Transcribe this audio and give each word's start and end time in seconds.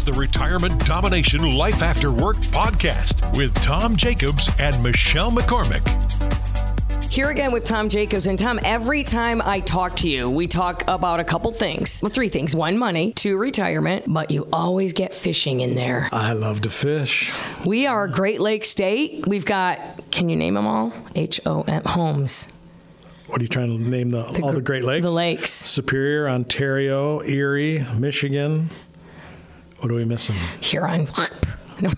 It's 0.00 0.10
the 0.10 0.18
Retirement 0.18 0.86
Domination 0.86 1.42
Life 1.42 1.82
After 1.82 2.10
Work 2.10 2.38
podcast 2.38 3.36
with 3.36 3.52
Tom 3.56 3.96
Jacobs 3.96 4.48
and 4.58 4.82
Michelle 4.82 5.30
McCormick. 5.30 5.82
Here 7.12 7.28
again 7.28 7.52
with 7.52 7.64
Tom 7.66 7.90
Jacobs. 7.90 8.26
And 8.26 8.38
Tom, 8.38 8.58
every 8.64 9.04
time 9.04 9.42
I 9.42 9.60
talk 9.60 9.96
to 9.96 10.08
you, 10.08 10.30
we 10.30 10.46
talk 10.46 10.84
about 10.88 11.20
a 11.20 11.24
couple 11.24 11.52
things. 11.52 12.00
Well, 12.02 12.10
three 12.10 12.30
things 12.30 12.56
one, 12.56 12.78
money, 12.78 13.12
two, 13.12 13.36
retirement, 13.36 14.06
but 14.08 14.30
you 14.30 14.48
always 14.50 14.94
get 14.94 15.12
fishing 15.12 15.60
in 15.60 15.74
there. 15.74 16.08
I 16.12 16.32
love 16.32 16.62
to 16.62 16.70
fish. 16.70 17.30
We 17.66 17.86
are 17.86 18.04
a 18.04 18.10
Great 18.10 18.40
Lakes 18.40 18.70
State. 18.70 19.26
We've 19.26 19.44
got, 19.44 19.78
can 20.10 20.30
you 20.30 20.36
name 20.36 20.54
them 20.54 20.66
all? 20.66 20.94
H 21.14 21.42
O 21.44 21.60
M, 21.60 21.84
homes. 21.84 22.56
What 23.26 23.40
are 23.40 23.44
you 23.44 23.48
trying 23.48 23.76
to 23.76 23.84
name 23.84 24.08
the, 24.08 24.24
all 24.42 24.52
the 24.52 24.62
Great 24.62 24.82
Lakes? 24.82 25.02
The 25.02 25.10
lakes. 25.10 25.50
Superior, 25.50 26.26
Ontario, 26.26 27.22
Erie, 27.22 27.84
Michigan. 27.98 28.70
What 29.80 29.90
are 29.90 29.94
we 29.94 30.04
missing? 30.04 30.36
Huron. 30.60 31.08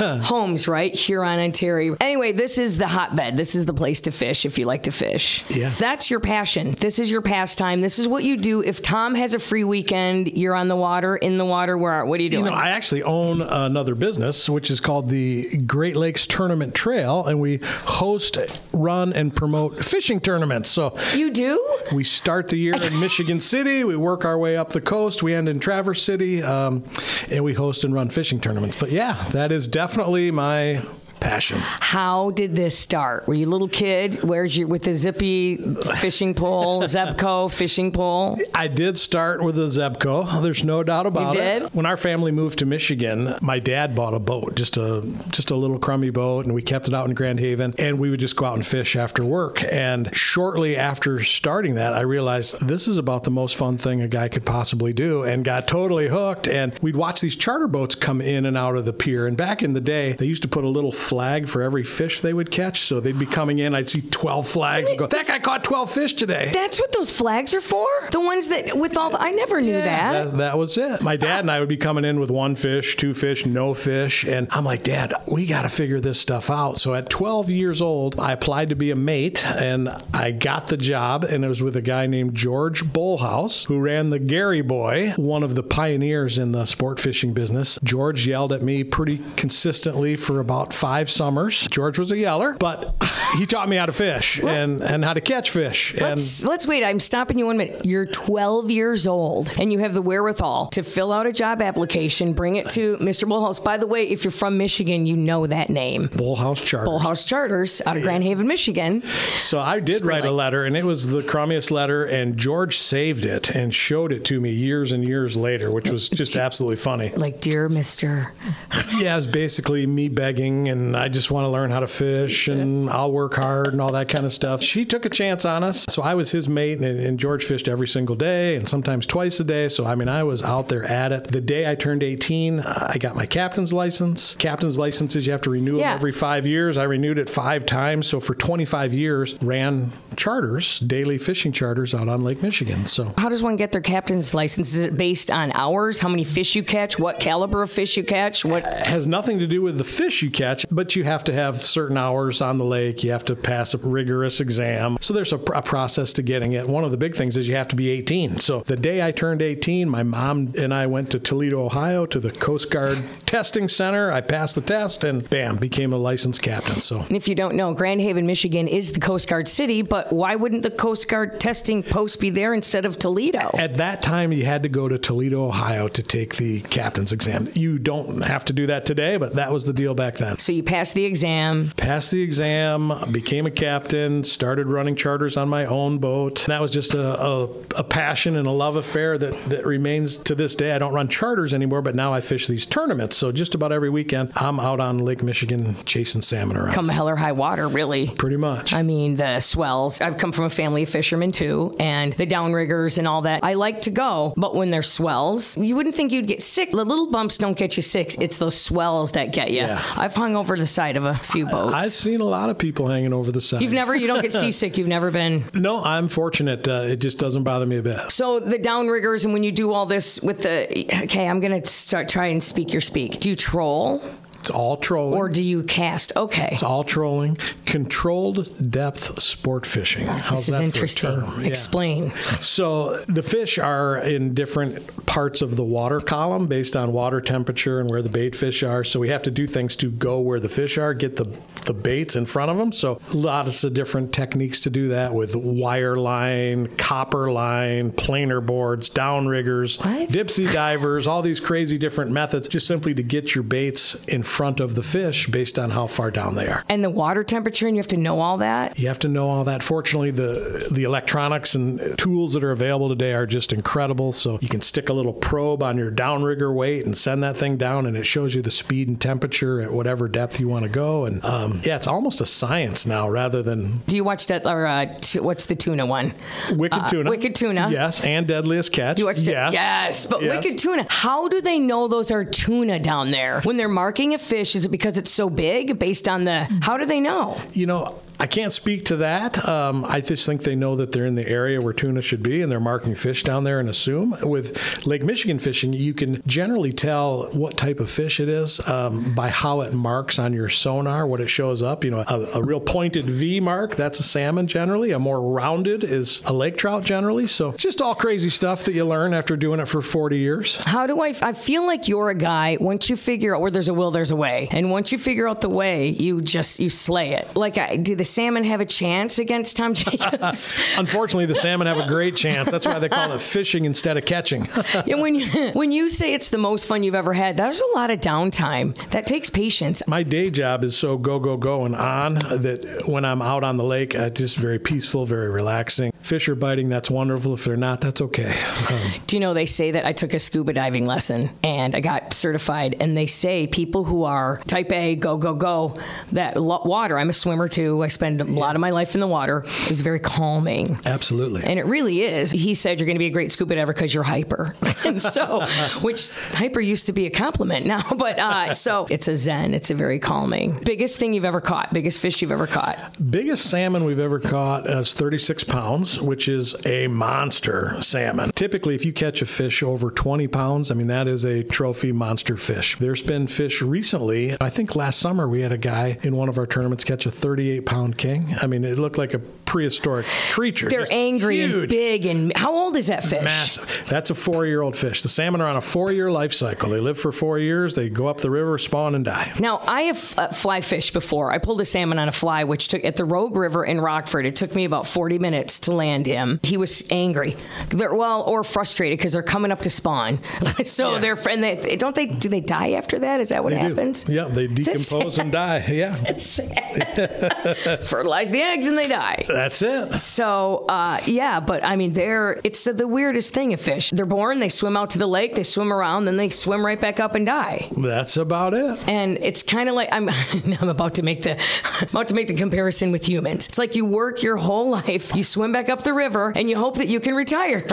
No, 0.00 0.18
Homes, 0.22 0.68
right? 0.68 0.94
Huron, 0.94 1.38
Ontario. 1.38 1.96
Anyway, 2.00 2.32
this 2.32 2.58
is 2.58 2.78
the 2.78 2.86
hotbed. 2.86 3.36
This 3.36 3.54
is 3.54 3.66
the 3.66 3.74
place 3.74 4.02
to 4.02 4.12
fish 4.12 4.44
if 4.44 4.58
you 4.58 4.64
like 4.66 4.84
to 4.84 4.90
fish. 4.90 5.44
Yeah. 5.48 5.72
That's 5.78 6.10
your 6.10 6.20
passion. 6.20 6.72
This 6.72 6.98
is 6.98 7.10
your 7.10 7.22
pastime. 7.22 7.80
This 7.80 7.98
is 7.98 8.06
what 8.06 8.24
you 8.24 8.36
do. 8.36 8.62
If 8.62 8.82
Tom 8.82 9.14
has 9.14 9.34
a 9.34 9.38
free 9.38 9.64
weekend, 9.64 10.36
you're 10.36 10.54
on 10.54 10.68
the 10.68 10.76
water, 10.76 11.16
in 11.16 11.38
the 11.38 11.44
water. 11.44 11.76
Where? 11.76 12.04
What 12.04 12.20
are 12.20 12.22
you 12.22 12.30
doing? 12.30 12.44
You 12.44 12.50
know, 12.50 12.56
I 12.56 12.70
actually 12.70 13.02
own 13.02 13.40
another 13.40 13.94
business, 13.94 14.48
which 14.48 14.70
is 14.70 14.80
called 14.80 15.08
the 15.10 15.56
Great 15.66 15.96
Lakes 15.96 16.26
Tournament 16.26 16.74
Trail, 16.74 17.24
and 17.24 17.40
we 17.40 17.58
host, 17.84 18.38
run, 18.72 19.12
and 19.12 19.34
promote 19.34 19.84
fishing 19.84 20.20
tournaments. 20.20 20.68
So 20.68 20.96
you 21.14 21.30
do? 21.30 21.64
We 21.92 22.04
start 22.04 22.48
the 22.48 22.56
year 22.56 22.74
in 22.74 23.00
Michigan 23.00 23.40
City. 23.40 23.84
We 23.84 23.96
work 23.96 24.24
our 24.24 24.38
way 24.38 24.56
up 24.56 24.70
the 24.70 24.80
coast. 24.80 25.22
We 25.22 25.34
end 25.34 25.48
in 25.48 25.60
Traverse 25.60 26.02
City, 26.02 26.42
um, 26.42 26.84
and 27.30 27.44
we 27.44 27.54
host 27.54 27.84
and 27.84 27.94
run 27.94 28.08
fishing 28.18 28.40
tournaments. 28.40 28.74
But 28.74 28.90
yeah, 28.90 29.12
that 29.30 29.52
is 29.52 29.68
definitely 29.68 30.32
my 30.32 30.82
passion. 31.20 31.58
How 31.60 32.30
did 32.30 32.54
this 32.54 32.78
start? 32.78 33.26
Were 33.26 33.34
you 33.34 33.46
a 33.46 33.50
little 33.50 33.68
kid? 33.68 34.22
Where's 34.22 34.56
your 34.56 34.68
with 34.68 34.82
the 34.84 34.92
zippy 34.92 35.56
fishing 35.56 36.34
pole, 36.34 36.82
Zebco 36.84 37.50
fishing 37.50 37.92
pole? 37.92 38.38
I 38.54 38.68
did 38.68 38.98
start 38.98 39.42
with 39.42 39.58
a 39.58 39.62
Zebco. 39.62 40.42
There's 40.42 40.64
no 40.64 40.82
doubt 40.82 41.06
about 41.06 41.34
you 41.34 41.40
it. 41.40 41.74
When 41.74 41.86
our 41.86 41.96
family 41.96 42.32
moved 42.32 42.58
to 42.60 42.66
Michigan, 42.66 43.34
my 43.40 43.58
dad 43.58 43.94
bought 43.94 44.14
a 44.14 44.18
boat, 44.18 44.54
just 44.54 44.76
a 44.76 45.02
just 45.30 45.50
a 45.50 45.56
little 45.56 45.78
crummy 45.78 46.10
boat, 46.10 46.46
and 46.46 46.54
we 46.54 46.62
kept 46.62 46.88
it 46.88 46.94
out 46.94 47.08
in 47.08 47.14
Grand 47.14 47.40
Haven, 47.40 47.74
and 47.78 47.98
we 47.98 48.10
would 48.10 48.20
just 48.20 48.36
go 48.36 48.46
out 48.46 48.54
and 48.54 48.66
fish 48.66 48.96
after 48.96 49.24
work. 49.24 49.62
And 49.70 50.14
shortly 50.14 50.76
after 50.76 51.22
starting 51.22 51.74
that, 51.74 51.94
I 51.94 52.00
realized 52.00 52.60
this 52.60 52.88
is 52.88 52.98
about 52.98 53.24
the 53.24 53.30
most 53.30 53.56
fun 53.56 53.78
thing 53.78 54.00
a 54.00 54.08
guy 54.08 54.28
could 54.28 54.44
possibly 54.46 54.92
do, 54.92 55.22
and 55.22 55.44
got 55.44 55.68
totally 55.68 56.08
hooked. 56.08 56.48
And 56.48 56.78
we'd 56.80 56.96
watch 56.96 57.20
these 57.20 57.36
charter 57.36 57.66
boats 57.66 57.94
come 57.94 58.20
in 58.20 58.46
and 58.46 58.56
out 58.56 58.76
of 58.76 58.84
the 58.84 58.92
pier. 58.92 59.26
And 59.26 59.36
back 59.36 59.62
in 59.62 59.72
the 59.72 59.80
day, 59.80 60.12
they 60.12 60.26
used 60.26 60.42
to 60.42 60.48
put 60.48 60.64
a 60.64 60.68
little 60.68 60.92
flag 61.08 61.48
for 61.48 61.62
every 61.62 61.84
fish 61.84 62.20
they 62.20 62.32
would 62.32 62.50
catch. 62.50 62.80
So 62.80 63.00
they'd 63.00 63.18
be 63.18 63.26
coming 63.26 63.58
in, 63.58 63.74
I'd 63.74 63.88
see 63.88 64.02
12 64.02 64.46
flags 64.46 64.90
and 64.90 64.98
go, 64.98 65.06
that 65.06 65.26
guy 65.26 65.38
caught 65.38 65.64
12 65.64 65.90
fish 65.90 66.12
today. 66.14 66.50
That's 66.52 66.78
what 66.78 66.92
those 66.92 67.10
flags 67.10 67.54
are 67.54 67.60
for? 67.60 67.86
The 68.10 68.20
ones 68.20 68.48
that 68.48 68.76
with 68.76 68.96
all 68.96 69.10
the 69.10 69.20
I 69.20 69.30
never 69.32 69.60
knew 69.60 69.72
that. 69.72 70.24
That, 70.24 70.36
that 70.36 70.58
was 70.58 70.76
it. 70.76 71.02
My 71.02 71.16
dad 71.16 71.40
and 71.40 71.50
I 71.50 71.60
would 71.60 71.68
be 71.68 71.76
coming 71.76 72.04
in 72.04 72.20
with 72.20 72.30
one 72.30 72.54
fish, 72.54 72.96
two 72.96 73.14
fish, 73.14 73.46
no 73.46 73.74
fish. 73.74 74.24
And 74.24 74.48
I'm 74.50 74.64
like, 74.64 74.82
Dad, 74.82 75.14
we 75.26 75.46
got 75.46 75.62
to 75.62 75.68
figure 75.68 76.00
this 76.00 76.20
stuff 76.20 76.50
out. 76.50 76.76
So 76.76 76.94
at 76.94 77.08
12 77.10 77.50
years 77.50 77.80
old, 77.82 78.18
I 78.18 78.32
applied 78.32 78.70
to 78.70 78.76
be 78.76 78.90
a 78.90 78.96
mate 78.96 79.44
and 79.46 79.88
I 80.12 80.30
got 80.32 80.68
the 80.68 80.76
job. 80.76 81.24
And 81.24 81.44
it 81.44 81.48
was 81.48 81.62
with 81.62 81.76
a 81.76 81.82
guy 81.82 82.06
named 82.06 82.34
George 82.34 82.84
Bullhouse, 82.84 83.66
who 83.66 83.78
ran 83.78 84.10
the 84.10 84.18
Gary 84.18 84.62
Boy, 84.62 85.10
one 85.16 85.42
of 85.42 85.54
the 85.54 85.62
pioneers 85.62 86.38
in 86.38 86.52
the 86.52 86.66
sport 86.66 87.00
fishing 87.00 87.32
business. 87.32 87.78
George 87.82 88.26
yelled 88.26 88.52
at 88.52 88.62
me 88.62 88.84
pretty 88.84 89.18
consistently 89.36 90.16
for 90.16 90.40
about 90.40 90.72
five 90.72 90.97
summers. 91.06 91.66
George 91.68 91.98
was 91.98 92.10
a 92.10 92.16
yeller, 92.16 92.56
but 92.58 92.94
he 93.36 93.46
taught 93.46 93.68
me 93.68 93.76
how 93.76 93.86
to 93.86 93.92
fish 93.92 94.42
and, 94.42 94.82
and 94.82 95.04
how 95.04 95.12
to 95.12 95.20
catch 95.20 95.50
fish. 95.50 95.92
And 95.92 96.02
Let's, 96.02 96.44
let's 96.44 96.66
wait. 96.66 96.82
I'm 96.82 97.00
stopping 97.00 97.38
you 97.38 97.46
one 97.46 97.56
minute. 97.58 97.84
You're 97.84 98.06
12 98.06 98.70
years 98.70 99.06
old 99.06 99.52
and 99.58 99.72
you 99.72 99.80
have 99.80 99.94
the 99.94 100.02
wherewithal 100.02 100.68
to 100.68 100.82
fill 100.82 101.12
out 101.12 101.26
a 101.26 101.32
job 101.32 101.60
application, 101.62 102.32
bring 102.32 102.56
it 102.56 102.68
to 102.70 102.96
Mr. 102.98 103.28
Bullhouse. 103.28 103.62
By 103.62 103.76
the 103.76 103.86
way, 103.86 104.08
if 104.08 104.24
you're 104.24 104.30
from 104.30 104.56
Michigan, 104.56 105.06
you 105.06 105.16
know 105.16 105.46
that 105.46 105.68
name. 105.70 106.04
Bullhouse 106.08 106.64
Charters. 106.64 106.88
Bullhouse 106.88 107.26
Charters 107.26 107.82
out 107.86 107.96
of 107.96 108.02
Grand 108.02 108.24
Haven, 108.24 108.46
Michigan. 108.46 109.02
So 109.36 109.60
I 109.60 109.80
did 109.80 110.02
write 110.04 110.24
a 110.24 110.30
letter, 110.30 110.64
and 110.64 110.76
it 110.76 110.84
was 110.84 111.10
the 111.10 111.20
crummiest 111.20 111.70
letter, 111.70 112.04
and 112.04 112.36
George 112.36 112.78
saved 112.78 113.24
it 113.24 113.50
and 113.54 113.74
showed 113.74 114.12
it 114.12 114.24
to 114.26 114.40
me 114.40 114.50
years 114.50 114.92
and 114.92 115.06
years 115.06 115.36
later, 115.36 115.70
which 115.70 115.90
was 115.90 116.08
just 116.08 116.36
absolutely 116.36 116.76
funny. 116.76 117.10
Like, 117.10 117.40
dear 117.40 117.68
Mr. 117.68 118.30
Yeah, 118.98 119.12
it 119.12 119.16
was 119.16 119.26
basically 119.26 119.86
me 119.86 120.08
begging, 120.08 120.68
and 120.68 120.87
I 120.96 121.08
just 121.08 121.30
want 121.30 121.44
to 121.44 121.48
learn 121.48 121.70
how 121.70 121.80
to 121.80 121.86
fish, 121.86 122.48
and 122.48 122.88
I'll 122.90 123.12
work 123.12 123.34
hard, 123.34 123.68
and 123.68 123.80
all 123.80 123.92
that 123.92 124.08
kind 124.08 124.24
of 124.26 124.32
stuff. 124.32 124.62
She 124.62 124.84
took 124.84 125.04
a 125.04 125.08
chance 125.10 125.44
on 125.44 125.62
us, 125.64 125.84
so 125.88 126.02
I 126.02 126.14
was 126.14 126.30
his 126.30 126.48
mate, 126.48 126.80
and, 126.80 126.98
and 127.00 127.18
George 127.18 127.44
fished 127.44 127.68
every 127.68 127.88
single 127.88 128.16
day, 128.16 128.56
and 128.56 128.68
sometimes 128.68 129.06
twice 129.06 129.40
a 129.40 129.44
day. 129.44 129.68
So 129.68 129.86
I 129.86 129.94
mean, 129.94 130.08
I 130.08 130.22
was 130.22 130.42
out 130.42 130.68
there 130.68 130.84
at 130.84 131.12
it. 131.12 131.24
The 131.24 131.40
day 131.40 131.70
I 131.70 131.74
turned 131.74 132.02
18, 132.02 132.60
I 132.60 132.96
got 132.98 133.14
my 133.16 133.26
captain's 133.26 133.72
license. 133.72 134.34
Captain's 134.36 134.78
licenses 134.78 135.26
you 135.26 135.32
have 135.32 135.40
to 135.42 135.50
renew 135.50 135.72
them 135.72 135.80
Yeah. 135.80 135.94
every 135.94 136.12
five 136.12 136.46
years. 136.46 136.76
I 136.76 136.84
renewed 136.84 137.18
it 137.18 137.28
five 137.30 137.66
times, 137.66 138.06
so 138.06 138.20
for 138.20 138.34
25 138.34 138.94
years, 138.94 139.36
ran 139.42 139.92
charters, 140.16 140.80
daily 140.80 141.16
fishing 141.18 141.52
charters 141.52 141.94
out 141.94 142.08
on 142.08 142.24
Lake 142.24 142.42
Michigan. 142.42 142.86
So 142.86 143.14
How 143.16 143.28
does 143.28 143.42
one 143.42 143.56
get 143.56 143.72
their 143.72 143.80
captain's 143.80 144.34
license? 144.34 144.74
Is 144.74 144.84
it 144.84 144.96
based 144.96 145.30
on 145.30 145.52
hours? 145.52 146.00
How 146.00 146.08
many 146.08 146.24
fish 146.24 146.54
you 146.56 146.62
catch? 146.62 146.98
What 146.98 147.20
caliber 147.20 147.62
of 147.62 147.70
fish 147.70 147.96
you 147.96 148.02
catch? 148.04 148.44
What? 148.44 148.64
has 148.88 149.06
nothing 149.06 149.38
to 149.38 149.46
do 149.46 149.62
with 149.62 149.78
the 149.78 149.84
fish 149.84 150.22
you 150.22 150.30
catch, 150.30 150.66
but 150.78 150.94
you 150.94 151.02
have 151.02 151.24
to 151.24 151.32
have 151.32 151.60
certain 151.60 151.96
hours 151.96 152.40
on 152.40 152.56
the 152.56 152.64
lake. 152.64 153.02
You 153.02 153.10
have 153.10 153.24
to 153.24 153.34
pass 153.34 153.74
a 153.74 153.78
rigorous 153.78 154.38
exam. 154.38 154.96
So 155.00 155.12
there's 155.12 155.32
a, 155.32 155.38
pr- 155.38 155.54
a 155.54 155.60
process 155.60 156.12
to 156.12 156.22
getting 156.22 156.52
it. 156.52 156.68
One 156.68 156.84
of 156.84 156.92
the 156.92 156.96
big 156.96 157.16
things 157.16 157.36
is 157.36 157.48
you 157.48 157.56
have 157.56 157.66
to 157.68 157.74
be 157.74 157.88
18. 157.88 158.38
So 158.38 158.60
the 158.60 158.76
day 158.76 159.04
I 159.04 159.10
turned 159.10 159.42
18, 159.42 159.88
my 159.88 160.04
mom 160.04 160.52
and 160.56 160.72
I 160.72 160.86
went 160.86 161.10
to 161.10 161.18
Toledo, 161.18 161.64
Ohio 161.64 162.06
to 162.06 162.20
the 162.20 162.30
Coast 162.30 162.70
Guard 162.70 162.96
Testing 163.26 163.66
Center. 163.66 164.12
I 164.12 164.20
passed 164.20 164.54
the 164.54 164.60
test 164.60 165.02
and 165.02 165.28
bam, 165.28 165.56
became 165.56 165.92
a 165.92 165.96
licensed 165.96 166.42
captain. 166.42 166.78
So 166.78 167.00
And 167.00 167.16
if 167.16 167.26
you 167.26 167.34
don't 167.34 167.56
know, 167.56 167.74
Grand 167.74 168.00
Haven, 168.00 168.24
Michigan 168.24 168.68
is 168.68 168.92
the 168.92 169.00
Coast 169.00 169.28
Guard 169.28 169.48
city, 169.48 169.82
but 169.82 170.12
why 170.12 170.36
wouldn't 170.36 170.62
the 170.62 170.70
Coast 170.70 171.08
Guard 171.08 171.40
testing 171.40 171.82
post 171.82 172.20
be 172.20 172.30
there 172.30 172.54
instead 172.54 172.86
of 172.86 173.00
Toledo? 173.00 173.50
At 173.54 173.74
that 173.78 174.00
time, 174.00 174.32
you 174.32 174.44
had 174.44 174.62
to 174.62 174.68
go 174.68 174.88
to 174.88 174.96
Toledo, 174.96 175.44
Ohio 175.44 175.88
to 175.88 176.02
take 176.04 176.36
the 176.36 176.60
captain's 176.60 177.10
exam. 177.10 177.48
You 177.54 177.80
don't 177.80 178.20
have 178.22 178.44
to 178.44 178.52
do 178.52 178.68
that 178.68 178.86
today, 178.86 179.16
but 179.16 179.34
that 179.34 179.50
was 179.50 179.64
the 179.64 179.72
deal 179.72 179.94
back 179.94 180.18
then. 180.18 180.38
So 180.38 180.52
you 180.52 180.67
passed 180.68 180.94
the 180.94 181.06
exam. 181.06 181.70
Passed 181.76 182.10
the 182.10 182.22
exam, 182.22 182.92
became 183.10 183.46
a 183.46 183.50
captain, 183.50 184.22
started 184.22 184.66
running 184.66 184.94
charters 184.94 185.38
on 185.38 185.48
my 185.48 185.64
own 185.64 185.96
boat. 185.98 186.44
That 186.46 186.60
was 186.60 186.70
just 186.70 186.94
a, 186.94 187.20
a, 187.20 187.44
a 187.76 187.82
passion 187.82 188.36
and 188.36 188.46
a 188.46 188.50
love 188.50 188.76
affair 188.76 189.16
that, 189.16 189.32
that 189.46 189.64
remains 189.64 190.18
to 190.18 190.34
this 190.34 190.54
day. 190.54 190.72
I 190.72 190.78
don't 190.78 190.92
run 190.92 191.08
charters 191.08 191.54
anymore, 191.54 191.80
but 191.80 191.94
now 191.94 192.12
I 192.12 192.20
fish 192.20 192.46
these 192.46 192.66
tournaments. 192.66 193.16
So 193.16 193.32
just 193.32 193.54
about 193.54 193.72
every 193.72 193.88
weekend, 193.88 194.32
I'm 194.36 194.60
out 194.60 194.78
on 194.78 194.98
Lake 194.98 195.22
Michigan 195.22 195.74
chasing 195.86 196.20
salmon 196.20 196.58
around. 196.58 196.74
Come 196.74 196.90
hell 196.90 197.08
or 197.08 197.16
high 197.16 197.32
water, 197.32 197.66
really. 197.66 198.08
Pretty 198.08 198.36
much. 198.36 198.74
I 198.74 198.82
mean, 198.82 199.16
the 199.16 199.40
swells. 199.40 200.02
I've 200.02 200.18
come 200.18 200.32
from 200.32 200.44
a 200.44 200.50
family 200.50 200.82
of 200.82 200.90
fishermen 200.90 201.32
too, 201.32 201.74
and 201.80 202.12
the 202.12 202.26
downriggers 202.26 202.98
and 202.98 203.08
all 203.08 203.22
that. 203.22 203.42
I 203.42 203.54
like 203.54 203.80
to 203.82 203.90
go, 203.90 204.34
but 204.36 204.54
when 204.54 204.68
there's 204.68 204.90
swells, 204.90 205.56
you 205.56 205.76
wouldn't 205.76 205.94
think 205.94 206.12
you'd 206.12 206.26
get 206.26 206.42
sick. 206.42 206.72
The 206.72 206.84
little 206.84 207.10
bumps 207.10 207.38
don't 207.38 207.56
get 207.56 207.78
you 207.78 207.82
sick. 207.82 208.20
It's 208.20 208.36
those 208.36 208.60
swells 208.60 209.12
that 209.12 209.32
get 209.32 209.50
you. 209.50 209.62
Yeah. 209.62 209.82
I've 209.96 210.14
hung 210.14 210.36
over 210.36 210.57
the 210.58 210.66
side 210.66 210.96
of 210.96 211.04
a 211.04 211.14
few 211.14 211.46
boats. 211.46 211.74
I've 211.74 211.90
seen 211.90 212.20
a 212.20 212.24
lot 212.24 212.50
of 212.50 212.58
people 212.58 212.88
hanging 212.88 213.12
over 213.12 213.32
the 213.32 213.40
side. 213.40 213.62
You've 213.62 213.72
never, 213.72 213.94
you 213.94 214.06
don't 214.06 214.22
get 214.22 214.32
seasick. 214.44 214.78
You've 214.78 214.88
never 214.88 215.10
been. 215.10 215.44
no, 215.54 215.82
I'm 215.82 216.08
fortunate. 216.08 216.68
Uh, 216.68 216.82
it 216.82 216.96
just 216.96 217.18
doesn't 217.18 217.44
bother 217.44 217.66
me 217.66 217.76
a 217.76 217.82
bit. 217.82 218.10
So 218.10 218.40
the 218.40 218.58
downriggers, 218.58 219.24
and 219.24 219.32
when 219.32 219.42
you 219.42 219.52
do 219.52 219.72
all 219.72 219.86
this 219.86 220.20
with 220.22 220.42
the, 220.42 220.86
okay, 221.04 221.28
I'm 221.28 221.40
gonna 221.40 221.64
start 221.66 222.08
try 222.08 222.26
and 222.26 222.42
speak 222.42 222.72
your 222.72 222.82
speak. 222.82 223.20
Do 223.20 223.30
you 223.30 223.36
troll 223.36 224.02
It's 224.40 224.50
all 224.50 224.76
trolling. 224.76 225.14
or 225.14 225.28
do 225.28 225.42
you 225.42 225.62
cast? 225.64 226.12
Okay, 226.16 226.50
It's 226.52 226.62
all 226.62 226.84
trolling. 226.84 227.36
Controlled 227.66 228.70
depth 228.70 229.20
sport 229.20 229.66
fishing. 229.66 230.06
How's 230.06 230.46
this 230.46 230.48
is 230.48 230.58
that 230.58 230.64
interesting. 230.64 231.10
term? 231.20 231.40
Yeah. 231.40 231.46
Explain. 231.48 232.10
So 232.40 232.96
the 233.08 233.22
fish 233.22 233.58
are 233.58 233.98
in 233.98 234.34
different 234.34 235.06
parts 235.06 235.42
of 235.42 235.56
the 235.56 235.64
water 235.64 236.00
column 236.00 236.46
based 236.46 236.76
on 236.76 236.92
water 236.92 237.20
temperature 237.20 237.78
and 237.80 237.90
where 237.90 238.02
the 238.02 238.08
bait 238.08 238.34
fish 238.34 238.62
are. 238.62 238.84
So 238.84 239.00
we 239.00 239.08
have 239.10 239.22
to 239.22 239.30
do 239.30 239.46
things 239.46 239.76
to 239.76 239.90
go 239.90 240.20
where 240.20 240.40
the 240.40 240.48
fish 240.48 240.78
are, 240.78 240.94
get 240.94 241.16
the 241.16 241.26
the 241.66 241.74
baits 241.74 242.16
in 242.16 242.24
front 242.24 242.50
of 242.50 242.56
them. 242.56 242.72
So 242.72 242.98
lots 243.12 243.62
of 243.64 243.74
different 243.74 244.12
techniques 244.14 244.60
to 244.62 244.70
do 244.70 244.88
that 244.88 245.12
with 245.12 245.36
wire 245.36 245.96
line, 245.96 246.68
copper 246.78 247.30
line, 247.30 247.92
planer 247.92 248.40
boards, 248.40 248.88
downriggers, 248.88 249.78
What? 249.78 250.08
dipsy 250.08 250.50
divers, 250.50 251.06
all 251.06 251.20
these 251.20 251.40
crazy 251.40 251.76
different 251.76 252.10
methods 252.10 252.48
just 252.48 252.66
simply 252.66 252.94
to 252.94 253.02
get 253.02 253.34
your 253.34 253.44
baits 253.44 253.96
in 254.06 254.22
front 254.28 254.60
of 254.60 254.74
the 254.74 254.82
fish 254.82 255.26
based 255.26 255.58
on 255.58 255.70
how 255.70 255.86
far 255.86 256.10
down 256.10 256.34
they 256.34 256.46
are. 256.46 256.64
And 256.68 256.84
the 256.84 256.90
water 256.90 257.24
temperature, 257.24 257.66
and 257.66 257.76
you 257.76 257.80
have 257.80 257.88
to 257.88 257.96
know 257.96 258.20
all 258.20 258.38
that. 258.38 258.78
You 258.78 258.88
have 258.88 258.98
to 259.00 259.08
know 259.08 259.28
all 259.28 259.44
that. 259.44 259.62
Fortunately, 259.62 260.10
the 260.10 260.68
the 260.70 260.84
electronics 260.84 261.54
and 261.54 261.96
tools 261.98 262.32
that 262.34 262.44
are 262.44 262.50
available 262.50 262.88
today 262.88 263.12
are 263.14 263.26
just 263.26 263.52
incredible. 263.52 264.12
So 264.12 264.38
you 264.40 264.48
can 264.48 264.60
stick 264.60 264.88
a 264.88 264.92
little 264.92 265.12
probe 265.12 265.62
on 265.62 265.78
your 265.78 265.90
downrigger 265.90 266.54
weight 266.54 266.84
and 266.84 266.96
send 266.96 267.22
that 267.22 267.36
thing 267.36 267.56
down, 267.56 267.86
and 267.86 267.96
it 267.96 268.04
shows 268.04 268.34
you 268.34 268.42
the 268.42 268.50
speed 268.50 268.88
and 268.88 269.00
temperature 269.00 269.60
at 269.60 269.72
whatever 269.72 270.08
depth 270.08 270.38
you 270.40 270.48
want 270.48 270.64
to 270.64 270.68
go. 270.68 271.04
And 271.04 271.24
um, 271.24 271.60
yeah, 271.64 271.76
it's 271.76 271.86
almost 271.86 272.20
a 272.20 272.26
science 272.26 272.86
now 272.86 273.08
rather 273.08 273.42
than. 273.42 273.78
Do 273.86 273.96
you 273.96 274.04
watch 274.04 274.26
that? 274.26 274.46
Or 274.46 274.66
uh, 274.66 274.86
t- 275.00 275.20
what's 275.20 275.46
the 275.46 275.54
tuna 275.56 275.86
one? 275.86 276.14
Wicked 276.52 276.78
Uh, 276.78 276.88
tuna. 276.88 277.10
Wicked 277.10 277.34
tuna. 277.34 277.68
Yes, 277.70 278.00
and 278.02 278.26
deadliest 278.26 278.72
catch. 278.72 278.98
You 278.98 279.06
watched 279.06 279.20
yes. 279.26 279.52
it? 279.52 279.56
Yes. 279.56 280.06
But 280.06 280.22
Yes. 280.22 280.36
wicked 280.44 280.58
tuna. 280.58 280.86
How 280.88 281.28
do 281.28 281.40
they 281.40 281.58
know 281.58 281.88
those 281.88 282.10
are 282.10 282.24
tuna 282.24 282.78
down 282.78 283.10
there? 283.10 283.40
When 283.42 283.56
they're 283.56 283.68
marking 283.68 284.14
a 284.14 284.17
fish, 284.20 284.54
is 284.56 284.64
it 284.64 284.70
because 284.70 284.98
it's 284.98 285.10
so 285.10 285.30
big 285.30 285.78
based 285.78 286.08
on 286.08 286.24
the. 286.24 286.48
How 286.62 286.76
do 286.76 286.84
they 286.86 287.00
know? 287.00 287.40
You 287.52 287.66
know, 287.66 287.94
I 288.20 288.26
can't 288.26 288.52
speak 288.52 288.84
to 288.86 288.96
that. 288.96 289.48
Um, 289.48 289.84
I 289.84 290.00
just 290.00 290.26
think 290.26 290.42
they 290.42 290.56
know 290.56 290.76
that 290.76 290.92
they're 290.92 291.06
in 291.06 291.14
the 291.14 291.28
area 291.28 291.60
where 291.60 291.72
tuna 291.72 292.02
should 292.02 292.22
be 292.22 292.42
and 292.42 292.50
they're 292.50 292.58
marking 292.60 292.94
fish 292.94 293.22
down 293.22 293.44
there 293.44 293.60
and 293.60 293.68
assume. 293.68 294.16
With 294.22 294.86
Lake 294.86 295.04
Michigan 295.04 295.38
fishing, 295.38 295.72
you 295.72 295.94
can 295.94 296.20
generally 296.26 296.72
tell 296.72 297.28
what 297.32 297.56
type 297.56 297.80
of 297.80 297.90
fish 297.90 298.18
it 298.18 298.28
is 298.28 298.66
um, 298.68 299.14
by 299.14 299.28
how 299.28 299.60
it 299.60 299.72
marks 299.72 300.18
on 300.18 300.32
your 300.32 300.48
sonar, 300.48 301.06
what 301.06 301.20
it 301.20 301.28
shows 301.28 301.62
up. 301.62 301.84
You 301.84 301.92
know, 301.92 302.04
a, 302.08 302.38
a 302.38 302.42
real 302.42 302.60
pointed 302.60 303.08
V 303.08 303.40
mark, 303.40 303.76
that's 303.76 304.00
a 304.00 304.02
salmon 304.02 304.46
generally. 304.46 304.90
A 304.90 304.98
more 304.98 305.20
rounded 305.20 305.84
is 305.84 306.22
a 306.24 306.32
lake 306.32 306.56
trout 306.56 306.84
generally. 306.84 307.26
So 307.26 307.52
just 307.52 307.80
all 307.80 307.94
crazy 307.94 308.30
stuff 308.30 308.64
that 308.64 308.72
you 308.72 308.84
learn 308.84 309.14
after 309.14 309.36
doing 309.36 309.60
it 309.60 309.68
for 309.68 309.80
40 309.80 310.18
years. 310.18 310.64
How 310.64 310.86
do 310.86 311.00
I? 311.00 311.14
I 311.22 311.32
feel 311.32 311.66
like 311.66 311.86
you're 311.86 312.10
a 312.10 312.14
guy. 312.14 312.56
Once 312.60 312.90
you 312.90 312.96
figure 312.96 313.34
out 313.34 313.40
where 313.40 313.50
there's 313.50 313.68
a 313.68 313.74
will, 313.74 313.90
there's 313.90 314.10
a 314.10 314.16
way, 314.16 314.48
and 314.50 314.70
once 314.70 314.90
you 314.90 314.98
figure 314.98 315.28
out 315.28 315.40
the 315.40 315.48
way, 315.48 315.88
you 315.88 316.20
just 316.20 316.58
you 316.58 316.70
slay 316.70 317.14
it. 317.14 317.36
Like, 317.36 317.58
I, 317.58 317.76
do 317.76 317.94
the 317.94 318.04
salmon 318.08 318.44
have 318.44 318.60
a 318.60 318.64
chance 318.66 319.18
against 319.18 319.56
Tom 319.56 319.74
Jacobs? 319.74 320.54
Unfortunately, 320.78 321.26
the 321.26 321.34
salmon 321.34 321.66
have 321.66 321.78
a 321.78 321.86
great 321.86 322.16
chance. 322.16 322.50
That's 322.50 322.66
why 322.66 322.78
they 322.78 322.88
call 322.88 323.12
it 323.12 323.20
fishing 323.20 323.64
instead 323.64 323.96
of 323.96 324.04
catching. 324.04 324.48
yeah, 324.86 324.96
when 324.96 325.14
you 325.14 325.26
when 325.52 325.72
you 325.72 325.88
say 325.88 326.14
it's 326.14 326.30
the 326.30 326.38
most 326.38 326.66
fun 326.66 326.82
you've 326.82 326.94
ever 326.94 327.12
had, 327.12 327.36
there's 327.36 327.60
a 327.60 327.74
lot 327.74 327.90
of 327.90 328.00
downtime. 328.00 328.76
That 328.90 329.06
takes 329.06 329.30
patience. 329.30 329.82
My 329.86 330.02
day 330.02 330.30
job 330.30 330.64
is 330.64 330.76
so 330.76 330.96
go, 330.98 331.18
go, 331.18 331.36
go 331.36 331.64
and 331.64 331.74
on 331.74 332.14
that 332.14 332.82
when 332.86 333.04
I'm 333.04 333.22
out 333.22 333.44
on 333.44 333.56
the 333.56 333.64
lake, 333.64 333.94
it's 333.94 334.18
just 334.18 334.36
very 334.36 334.58
peaceful, 334.58 335.06
very 335.06 335.30
relaxing. 335.30 335.92
Fish 336.00 336.28
are 336.28 336.34
biting, 336.34 336.68
that's 336.68 336.90
wonderful. 336.90 337.34
If 337.34 337.44
they're 337.44 337.56
not, 337.56 337.80
that's 337.80 338.00
okay. 338.00 338.34
Um, 338.68 338.92
Do 339.06 339.16
you 339.16 339.20
know 339.20 339.32
they 339.32 339.46
say 339.46 339.70
that 339.70 339.86
I 339.86 339.92
took 339.92 340.12
a 340.12 340.18
scuba 340.18 340.52
diving 340.52 340.84
lesson 340.84 341.30
and 341.42 341.74
I 341.74 341.80
got 341.80 342.12
certified, 342.12 342.76
and 342.80 342.96
they 342.96 343.06
say 343.06 343.46
people 343.46 343.84
who 343.84 344.04
are 344.04 344.42
type 344.46 344.70
A, 344.72 344.94
go, 344.94 345.16
go, 345.16 345.34
go, 345.34 345.76
that 346.12 346.36
water, 346.36 346.98
I'm 346.98 347.08
a 347.08 347.14
swimmer 347.14 347.48
too. 347.48 347.82
I 347.82 347.88
spend 347.98 348.20
a 348.20 348.24
lot 348.24 348.54
of 348.54 348.60
my 348.60 348.70
life 348.70 348.94
in 348.94 349.00
the 349.00 349.06
water, 349.08 349.44
is 349.68 349.80
very 349.80 349.98
calming. 349.98 350.78
absolutely. 350.86 351.42
And 351.42 351.58
it 351.58 351.66
really 351.66 352.02
is. 352.02 352.30
He 352.30 352.54
said 352.54 352.78
you're 352.78 352.86
going 352.86 352.94
to 352.94 353.00
be 353.00 353.06
a 353.06 353.10
great 353.10 353.32
scuba 353.32 353.56
diver 353.56 353.72
because 353.72 353.92
you're 353.92 354.04
hyper. 354.04 354.54
and 354.84 355.02
so, 355.02 355.44
which 355.80 356.10
hyper 356.32 356.60
used 356.60 356.86
to 356.86 356.92
be 356.92 357.06
a 357.06 357.10
compliment 357.10 357.66
now, 357.66 357.82
but 357.96 358.18
uh, 358.20 358.54
so 358.54 358.86
it's 358.88 359.08
a 359.08 359.16
zen. 359.16 359.52
It's 359.52 359.70
a 359.70 359.74
very 359.74 359.98
calming. 359.98 360.60
Biggest 360.64 360.98
thing 360.98 361.12
you've 361.12 361.24
ever 361.24 361.40
caught, 361.40 361.72
biggest 361.72 361.98
fish 361.98 362.22
you've 362.22 362.32
ever 362.32 362.46
caught. 362.46 362.78
Biggest 363.10 363.50
salmon 363.50 363.84
we've 363.84 363.98
ever 363.98 364.20
caught 364.20 364.68
is 364.68 364.92
36 364.92 365.44
pounds, 365.44 366.00
which 366.00 366.28
is 366.28 366.54
a 366.64 366.86
monster 366.86 367.80
salmon. 367.82 368.30
Typically, 368.34 368.74
if 368.76 368.84
you 368.84 368.92
catch 368.92 369.20
a 369.22 369.26
fish 369.26 369.62
over 369.62 369.90
20 369.90 370.28
pounds, 370.28 370.70
I 370.70 370.74
mean, 370.74 370.86
that 370.86 371.08
is 371.08 371.24
a 371.24 371.42
trophy 371.42 371.90
monster 371.92 372.36
fish. 372.36 372.76
There's 372.78 373.02
been 373.02 373.26
fish 373.26 373.60
recently, 373.60 374.36
I 374.40 374.50
think 374.50 374.76
last 374.76 375.00
summer 375.00 375.28
we 375.28 375.40
had 375.40 375.52
a 375.52 375.58
guy 375.58 375.98
in 376.02 376.14
one 376.16 376.28
of 376.28 376.38
our 376.38 376.46
tournaments 376.46 376.84
catch 376.84 377.06
a 377.06 377.10
38 377.10 377.66
pound 377.66 377.87
king. 377.94 378.34
I 378.42 378.46
mean, 378.46 378.64
it 378.64 378.78
looked 378.78 378.98
like 378.98 379.14
a 379.14 379.18
prehistoric 379.18 380.06
creature. 380.32 380.68
They're 380.68 380.80
Just 380.80 380.92
angry 380.92 381.40
and 381.42 381.68
big. 381.68 382.04
And 382.06 382.36
how 382.36 382.52
old 382.54 382.76
is 382.76 382.88
that 382.88 383.04
fish? 383.04 383.22
Massive. 383.22 383.84
That's 383.88 384.10
a 384.10 384.14
four 384.14 384.44
year 384.46 384.60
old 384.60 384.76
fish. 384.76 385.02
The 385.02 385.08
salmon 385.08 385.40
are 385.40 385.48
on 385.48 385.56
a 385.56 385.60
four 385.60 385.90
year 385.92 386.10
life 386.10 386.32
cycle. 386.32 386.70
They 386.70 386.80
live 386.80 386.98
for 386.98 387.12
four 387.12 387.38
years, 387.38 387.74
they 387.74 387.88
go 387.88 388.06
up 388.08 388.18
the 388.18 388.30
river, 388.30 388.58
spawn, 388.58 388.94
and 388.94 389.04
die. 389.04 389.32
Now, 389.38 389.60
I 389.66 389.82
have 389.82 390.14
uh, 390.18 390.28
fly 390.28 390.60
fished 390.60 390.92
before. 390.92 391.32
I 391.32 391.38
pulled 391.38 391.60
a 391.60 391.64
salmon 391.64 391.98
on 391.98 392.08
a 392.08 392.12
fly, 392.12 392.44
which 392.44 392.68
took 392.68 392.84
at 392.84 392.96
the 392.96 393.04
Rogue 393.04 393.36
River 393.36 393.64
in 393.64 393.80
Rockford. 393.80 394.26
It 394.26 394.36
took 394.36 394.54
me 394.54 394.64
about 394.64 394.86
40 394.86 395.18
minutes 395.18 395.60
to 395.60 395.72
land 395.74 396.06
him. 396.06 396.40
He 396.42 396.56
was 396.56 396.86
angry, 396.90 397.36
they're, 397.70 397.94
well, 397.94 398.22
or 398.22 398.44
frustrated 398.44 398.98
because 398.98 399.12
they're 399.12 399.22
coming 399.22 399.50
up 399.52 399.62
to 399.62 399.70
spawn. 399.70 400.18
so 400.64 400.92
Yeah. 400.94 400.98
they're 400.98 401.18
and 401.28 401.42
they 401.42 401.76
don't 401.76 401.94
they 401.94 402.06
do 402.06 402.28
they 402.28 402.40
die 402.40 402.72
after 402.72 402.98
that? 403.00 403.20
Is 403.20 403.30
that 403.30 403.42
what 403.44 403.50
They 403.50 403.60
do. 403.62 403.68
happens? 403.68 404.08
Yeah, 404.08 404.24
they 404.28 404.46
decompose 404.46 405.18
and 405.18 405.32
die. 405.32 405.64
Yeah, 405.68 405.94
It's 406.06 406.24
sad. 406.26 407.77
Fertilize 407.82 408.30
the 408.30 408.40
eggs 408.40 408.66
and 408.66 408.76
they 408.76 408.88
die. 408.88 409.24
that's 409.28 409.62
it. 409.62 409.98
So 409.98 410.64
uh, 410.68 411.00
yeah, 411.06 411.40
but 411.40 411.64
I 411.64 411.76
mean, 411.76 411.92
they're 411.92 412.40
it's 412.44 412.64
the 412.64 412.86
weirdest 412.86 413.34
thing 413.34 413.52
of 413.52 413.60
fish. 413.60 413.90
They're 413.90 414.06
born, 414.06 414.38
they 414.38 414.48
swim 414.48 414.76
out 414.76 414.90
to 414.90 414.98
the 414.98 415.06
lake, 415.06 415.34
they 415.34 415.42
swim 415.42 415.72
around, 415.72 416.04
then 416.06 416.16
they 416.16 416.28
swim 416.30 416.64
right 416.64 416.80
back 416.80 417.00
up 417.00 417.14
and 417.14 417.24
die. 417.26 417.68
That's 417.76 418.16
about 418.16 418.54
it. 418.54 418.78
And 418.88 419.18
it's 419.22 419.42
kind 419.42 419.68
of 419.68 419.74
like 419.74 419.88
I'm 419.92 420.08
I'm 420.60 420.68
about 420.68 420.94
to 420.96 421.02
make 421.02 421.22
the 421.22 421.32
I'm 421.80 421.88
about 421.90 422.08
to 422.08 422.14
make 422.14 422.28
the 422.28 422.34
comparison 422.34 422.92
with 422.92 423.08
humans. 423.08 423.48
It's 423.48 423.58
like 423.58 423.74
you 423.76 423.84
work 423.84 424.22
your 424.22 424.36
whole 424.36 424.70
life, 424.80 425.14
you 425.14 425.22
swim 425.24 425.52
back 425.52 425.68
up 425.68 425.82
the 425.82 425.94
river, 425.94 426.32
and 426.34 426.48
you 426.50 426.56
hope 426.56 426.76
that 426.78 426.88
you 426.88 427.00
can 427.00 427.14
retire. 427.14 427.64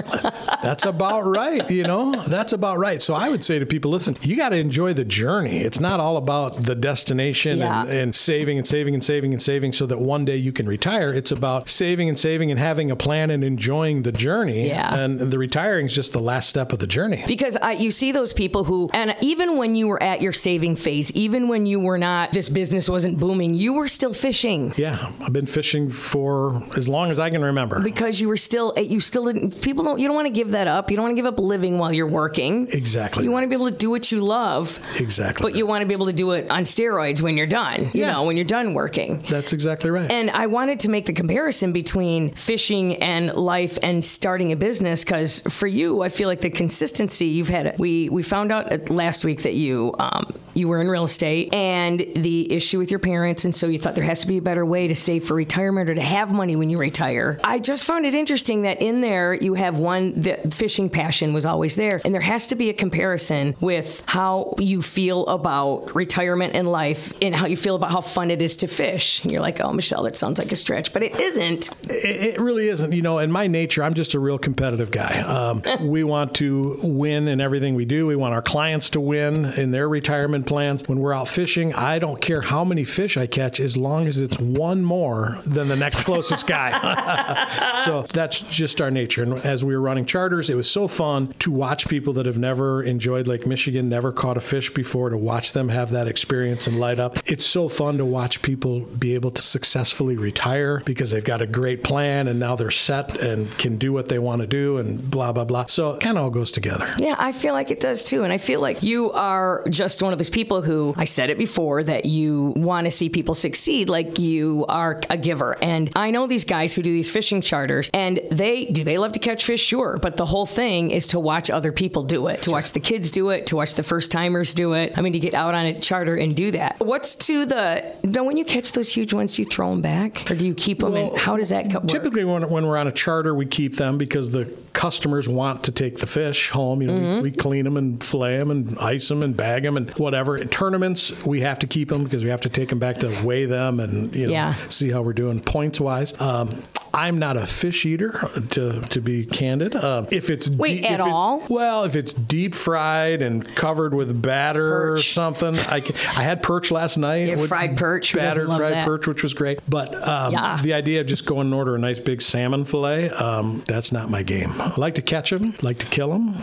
That's 0.63 0.86
about 0.86 1.22
right. 1.25 1.69
You 1.69 1.84
know, 1.84 2.24
that's 2.28 2.54
about 2.54 2.78
right. 2.78 3.01
So 3.01 3.13
I 3.13 3.30
would 3.30 3.44
say 3.44 3.60
to 3.60 3.66
people, 3.66 3.92
listen, 3.92 4.18
you 4.22 4.36
got 4.36 4.50
to 4.50 4.58
enjoy 4.58 4.94
the 4.94 5.06
journey. 5.06 5.58
It's 5.60 5.80
not 5.80 6.00
all 6.00 6.18
about 6.18 6.56
the 6.56 6.75
destination 6.75 7.58
Yeah. 7.60 7.81
and, 7.81 7.90
and 7.92 8.16
saving 8.16 8.58
and 8.58 8.68
saving 8.68 8.94
and 8.94 9.04
saving 9.04 9.34
and 9.34 9.42
saving 9.42 9.74
so 9.74 9.86
that 9.86 9.94
one 10.00 10.25
day 10.25 10.36
you 10.38 10.51
can 10.51 10.68
retire. 10.68 11.13
It's 11.13 11.31
about 11.31 11.69
saving 11.69 12.09
and 12.09 12.18
saving 12.18 12.51
and 12.51 12.59
having 12.59 12.92
a 12.92 12.95
plan 12.95 13.30
and 13.31 13.44
enjoying 13.44 14.01
the 14.03 14.12
journey. 14.12 14.68
Yeah. 14.68 14.95
And 14.95 15.19
the 15.19 15.38
retiring 15.38 15.86
is 15.88 15.95
just 15.95 16.13
the 16.13 16.19
last 16.19 16.50
step 16.50 16.71
of 16.74 16.80
the 16.80 16.88
journey. 16.88 17.24
Because 17.27 17.57
I, 17.57 17.74
you 17.74 17.92
see 17.92 18.12
those 18.12 18.33
people 18.33 18.63
who, 18.63 18.89
and 18.94 19.15
even 19.21 19.57
when 19.57 19.75
you 19.75 19.88
were 19.88 20.01
at 20.01 20.21
your 20.21 20.33
saving 20.33 20.75
phase, 20.75 21.12
even 21.13 21.47
when 21.47 21.65
you 21.65 21.80
were 21.80 21.97
not, 21.97 22.31
this 22.31 22.50
business 22.50 22.89
wasn't 22.89 23.19
booming, 23.19 23.53
you 23.53 23.74
were 23.74 23.88
still 23.88 24.13
fishing. 24.13 24.74
Yeah, 24.77 25.12
I've 25.21 25.33
been 25.33 25.45
fishing 25.45 25.89
for 25.89 26.62
as 26.77 26.88
long 26.88 27.12
as 27.12 27.19
I 27.19 27.30
can 27.30 27.44
remember. 27.44 27.81
Because 27.81 28.19
you 28.21 28.27
were 28.27 28.38
still, 28.38 28.74
you 28.77 29.00
still 29.00 29.25
didn't, 29.25 29.62
people 29.62 29.83
don't, 29.83 30.00
you 30.00 30.07
don't 30.07 30.15
want 30.15 30.27
to 30.27 30.33
give 30.33 30.51
that 30.51 30.68
up. 30.68 30.89
You 30.91 30.98
don't 30.98 31.03
want 31.06 31.15
to 31.18 31.21
give 31.21 31.25
up 31.31 31.39
living 31.39 31.77
while 31.77 31.91
you're 31.94 32.07
working. 32.07 32.68
Exactly 32.71 33.24
You 33.24 33.31
want 33.31 33.44
to 33.44 33.48
be 33.48 33.56
able 33.56 33.69
to 33.69 33.77
do 33.77 33.89
what 33.89 34.12
you 34.12 34.21
love. 34.24 34.80
Exactly 35.00 35.44
But 35.44 35.56
you 35.57 35.65
want 35.65 35.81
to 35.81 35.88
be 35.88 35.94
able 35.94 36.06
to 36.07 36.13
do 36.13 36.31
it 36.31 36.50
on 36.50 36.63
steroids 36.63 37.21
when 37.21 37.38
you're 37.38 37.48
done, 37.48 37.86
you 37.94 38.01
Yeah. 38.01 38.12
know, 38.13 38.24
when 38.24 38.36
you're 38.38 38.45
done 38.45 38.74
working. 38.74 39.24
That's 39.30 39.53
exactly 39.53 39.75
right. 39.83 40.10
And 40.12 40.30
I 40.31 40.48
wanted 40.48 40.81
to 40.81 40.89
make 40.89 41.06
the 41.06 41.13
comparison 41.13 41.72
between 41.74 42.33
fishing 42.33 43.01
and 43.01 43.33
life 43.33 43.77
and 43.83 44.04
starting 44.04 44.51
a 44.51 44.56
business 44.56 45.04
because 45.04 45.42
for 45.42 45.68
you, 45.68 46.01
I 46.01 46.10
feel 46.10 46.27
like 46.27 46.42
the 46.42 46.50
consistency 46.50 47.25
you've 47.25 47.50
had. 47.50 47.77
We 47.77 48.10
we 48.10 48.24
found 48.24 48.51
out 48.51 48.89
last 48.89 49.25
week 49.25 49.44
that 49.44 49.53
you 49.53 49.94
um, 50.00 50.34
you 50.55 50.67
were 50.67 50.81
in 50.81 50.88
real 50.88 51.03
estate 51.03 51.53
and 51.53 52.00
the 52.15 52.51
issue 52.51 52.79
with 52.79 52.89
your 52.89 53.00
parents, 53.00 53.45
and 53.45 53.53
so 53.53 53.67
you 53.67 53.77
thought 53.77 53.95
there 53.95 54.03
has 54.03 54.21
to 54.21 54.27
be 54.27 54.38
a 54.38 54.41
better 54.41 54.65
way 54.65 54.88
to 54.88 54.95
save 54.95 55.25
for 55.25 55.33
retirement 55.33 55.89
or 55.89 55.95
to 55.95 56.01
have 56.01 56.31
money 56.33 56.55
when 56.55 56.69
you 56.69 56.77
retire. 56.77 57.39
I 57.43 57.59
just 57.59 57.83
found 57.83 58.05
it 58.05 58.15
interesting 58.15 58.63
that 58.63 58.81
in 58.81 59.01
there 59.01 59.33
you 59.33 59.55
have 59.55 59.77
one 59.77 60.17
the 60.17 60.35
fishing 60.51 60.89
passion 60.89 61.33
was 61.33 61.45
always 61.45 61.75
there, 61.75 62.01
and 62.03 62.13
there 62.13 62.21
has 62.21 62.47
to 62.47 62.55
be 62.55 62.69
a 62.69 62.74
comparison 62.74 63.55
with 63.59 64.03
how 64.07 64.55
you 64.57 64.81
feel 64.81 65.25
about 65.27 65.93
retirement 65.95 66.55
and 66.55 66.69
life 66.69 67.13
and 67.21 67.35
how 67.35 67.47
you 67.47 67.57
feel 67.57 67.75
about 67.75 67.91
how 67.91 68.01
fun 68.01 68.31
it 68.31 68.41
is 68.41 68.55
to 68.57 68.67
fish. 68.67 69.24
And 69.24 69.31
you're 69.31 69.41
like, 69.41 69.59
oh, 69.62 69.74
Michelle, 69.74 70.03
that 70.03 70.15
sounds 70.15 70.39
like 70.39 70.51
a 70.51 70.55
stretch, 70.55 70.93
but 70.93 71.03
it 71.03 71.19
isn't. 71.19 71.71
It, 71.89 72.35
it 72.35 72.39
really 72.39 72.69
isn't. 72.69 72.93
You 72.93 73.01
know, 73.01 73.19
in 73.19 73.31
my 73.31 73.47
nature, 73.47 73.83
I'm 73.83 73.93
just 73.93 74.13
a 74.13 74.19
real 74.19 74.38
competitive 74.38 74.91
guy. 74.91 75.19
Um, 75.21 75.62
we 75.81 76.03
want 76.03 76.35
to 76.35 76.79
win 76.81 77.27
in 77.27 77.41
everything 77.41 77.75
we 77.75 77.85
do. 77.85 78.07
We 78.07 78.15
want 78.15 78.33
our 78.33 78.41
clients 78.41 78.89
to 78.91 79.01
win 79.01 79.45
in 79.45 79.71
their 79.71 79.89
retirement 79.89 80.45
plans. 80.46 80.88
When 80.88 81.00
we're 81.00 81.14
out 81.14 81.28
fishing, 81.28 81.74
I 81.74 82.00
don't 82.00 82.22
care 82.22 82.42
how 82.42 82.64
many 82.64 82.84
fish 82.84 83.18
I 83.18 83.28
catch 83.28 83.60
as 83.60 83.75
long 83.75 84.08
as 84.08 84.20
it's 84.20 84.40
one 84.40 84.84
more 84.84 85.40
than 85.46 85.68
the 85.68 85.75
next 85.75 86.04
closest 86.04 86.48
guy. 86.48 87.74
so 87.86 88.04
that's 88.14 88.42
just 88.42 88.82
our 88.82 88.92
nature. 88.92 89.24
And 89.24 89.34
as 89.46 89.64
we 89.64 89.75
were 89.75 89.82
running 89.82 90.06
charters, 90.06 90.50
it 90.50 90.56
was 90.56 90.70
so 90.70 90.88
fun 90.88 91.34
to 91.40 91.52
watch 91.52 91.88
people 91.88 92.14
that 92.14 92.25
have 92.25 92.38
never 92.38 92.84
enjoyed 92.84 93.28
Lake 93.28 93.46
Michigan, 93.46 93.90
never 93.90 94.12
caught 94.12 94.38
a 94.38 94.42
fish 94.42 94.74
before, 94.74 95.10
to 95.10 95.18
watch 95.18 95.54
them 95.54 95.70
have 95.70 95.92
that 95.92 96.08
experience 96.08 96.68
and 96.68 96.80
light 96.80 97.00
up. 97.00 97.18
It's 97.25 97.46
so 97.46 97.68
fun 97.70 97.98
to 97.98 98.06
watch 98.06 98.42
people 98.42 98.82
be 98.82 99.16
able 99.16 99.32
to 99.32 99.42
successfully 99.42 100.18
retire 100.18 100.82
because 100.86 101.12
they've 101.12 101.24
got 101.24 101.42
a 101.42 101.48
great 101.48 101.84
plan 101.84 102.28
and 102.28 102.40
now 102.40 102.56
they're 102.56 102.72
set 102.72 103.18
and 103.18 103.56
can 103.58 103.78
do 103.78 103.94
what 103.94 104.10
they 104.10 104.20
want 104.20 104.42
to 104.42 104.48
do 104.48 104.78
and 104.78 105.10
blah, 105.10 105.32
blah, 105.32 105.46
blah. 105.46 105.66
So 105.66 105.92
it 105.92 106.02
kind 106.02 106.18
of 106.18 106.24
all 106.24 106.30
goes 106.30 106.52
together. 106.52 106.88
Yeah, 106.98 107.16
I 107.18 107.32
feel 107.32 107.54
like 107.54 107.72
it 107.72 107.80
does 107.80 108.04
too. 108.04 108.24
And 108.24 108.32
I 108.32 108.38
feel 108.38 108.60
like 108.62 108.84
you 108.84 109.12
are 109.12 109.64
just 109.70 110.02
one 110.02 110.14
of 110.14 110.20
those 110.20 110.30
people 110.36 110.62
who, 110.62 110.94
I 110.98 111.06
said 111.06 111.30
it 111.32 111.38
before, 111.39 111.82
that 111.84 112.06
you 112.06 112.54
want 112.56 112.86
to 112.86 112.92
see 112.92 113.10
people 113.10 113.34
succeed 113.34 113.89
like 113.89 114.20
you 114.20 114.65
are 114.70 115.01
a 115.10 115.18
giver. 115.18 115.58
And 115.63 115.89
I 115.96 116.12
know 116.12 116.27
these 116.27 116.44
guys 116.46 116.75
who 116.75 116.84
do 116.84 116.92
these 116.92 117.10
fishing 117.10 117.42
charters, 117.42 117.89
and 117.94 118.20
they 118.30 118.65
do 118.65 118.84
they 118.84 118.98
love 119.00 119.13
to 119.13 119.20
catch 119.20 119.44
fish? 119.46 119.63
Sure. 119.63 119.98
But 120.00 120.18
the 120.18 120.25
whole 120.25 120.46
thing 120.46 120.92
is 120.92 121.08
to 121.08 121.20
watch 121.20 121.50
other 121.50 121.72
people 121.72 122.04
do 122.04 122.27
it, 122.27 122.44
to 122.44 122.51
watch 122.51 122.74
the 122.74 122.80
kids 122.80 123.10
do 123.12 123.30
it, 123.30 123.48
to 123.48 123.56
watch 123.56 123.75
the 123.75 123.84
first 123.84 124.12
timers 124.12 124.54
do 124.54 124.74
it. 124.74 124.98
I 124.98 125.01
mean, 125.01 125.13
to 125.13 125.20
get 125.20 125.34
out 125.34 125.54
on 125.56 125.65
a 125.65 125.80
charter 125.80 126.15
and 126.15 126.36
do 126.36 126.51
that. 126.51 126.80
What's 126.80 127.15
to 127.27 127.46
the, 127.46 127.96
no, 128.04 128.24
when 128.25 128.36
you 128.38 128.44
catch 128.46 128.74
those 128.74 128.92
huge 128.94 129.13
ones, 129.13 129.39
you 129.39 129.46
throw 129.46 129.70
them 129.70 129.82
back? 129.82 130.30
Or 130.30 130.36
do 130.36 130.46
you 130.46 130.54
keep 130.54 130.80
them? 130.80 130.96
and 130.96 131.18
how 131.18 131.38
does 131.38 131.50
that 131.50 131.72
work? 131.72 131.88
Typically, 131.88 132.25
when, 132.25 132.50
when 132.50 132.68
we're 132.68 132.77
on 132.77 132.88
a 132.88 132.92
charter, 132.92 133.34
we 133.34 133.46
keep 133.46 133.75
them 133.75 133.98
because 133.98 134.32
the 134.32 134.46
customers 134.74 135.30
want 135.30 135.63
to 135.63 135.72
take 135.72 135.98
the 136.00 136.08
fish 136.08 136.50
home. 136.50 136.82
You 136.82 136.88
know, 136.89 136.96
Mm-hmm. 136.96 137.15
we, 137.24 137.30
we 137.30 137.32
clean 137.32 137.65
them 137.65 137.77
and 137.77 138.01
fillet 138.04 138.38
them 138.39 138.51
and 138.51 138.77
ice 138.80 139.08
them 139.10 139.22
and 139.22 139.36
bag 139.36 139.63
them 139.63 139.75
and 139.77 139.89
whatever. 139.92 140.25
At 140.29 140.51
tournaments, 140.51 141.24
we 141.25 141.41
have 141.41 141.60
to 141.60 141.67
keep 141.67 141.89
them 141.89 142.03
because 142.03 142.24
we 142.24 142.29
have 142.29 142.41
to 142.41 142.50
take 142.50 142.70
them 142.70 142.79
back 142.79 142.98
to 143.00 143.15
weigh 143.24 143.46
them 143.46 143.79
and 143.79 144.13
you 144.15 144.25
know 144.27 144.32
Yeah. 144.32 144.53
see 144.70 144.89
how 144.91 145.01
we're 145.01 145.13
doing 145.13 145.39
points 145.39 145.79
wise. 145.79 146.20
Um, 146.20 146.63
I'm 146.96 147.20
not 147.20 147.36
a 147.38 147.46
fish 147.46 147.86
eater, 147.86 148.12
to, 148.52 148.80
to 148.82 149.02
be 149.02 149.25
candid. 149.25 149.75
Um, 149.75 150.08
if 150.12 150.30
it's 150.30 150.50
Wait, 150.50 150.78
deep- 150.82 150.86
at 150.92 151.00
if 151.02 151.06
it- 151.06 151.12
all? 151.12 151.44
well, 151.50 151.84
if 151.84 151.96
it's 151.96 152.14
deep 152.14 152.56
fried 152.56 153.22
and 153.22 153.46
covered 153.56 153.94
with 153.94 154.22
batter 154.22 154.94
or 154.94 154.98
something, 154.98 155.56
I, 155.58 155.84
I 156.18 156.24
had 156.24 156.42
perch 156.42 156.72
last 156.72 156.98
night. 156.98 157.28
Yeah, 157.28 157.36
fried 157.48 157.78
perch. 157.78 158.14
Battered 158.14 158.48
fried 158.48 158.74
that? 158.74 158.86
perch, 158.86 159.08
which 159.08 159.24
was 159.24 159.34
great. 159.34 159.60
But 159.70 160.08
um, 160.08 160.32
Yeah. 160.34 160.60
the 160.62 160.74
idea 160.74 161.02
of 161.02 161.08
just 161.08 161.25
going 161.25 161.48
and 161.48 161.54
order 161.54 161.75
a 161.75 161.78
nice 161.80 162.00
big 162.00 162.22
salmon 162.22 162.64
fillet, 162.66 163.10
um, 163.10 163.60
that's 163.68 163.92
not 163.92 164.10
my 164.10 164.24
game. 164.24 164.52
I 164.60 164.74
like 164.78 164.96
to 164.96 165.02
catch 165.02 165.32
them, 165.32 165.54
like 165.62 165.80
to 165.80 165.86
kill 165.88 166.10
them, 166.14 166.34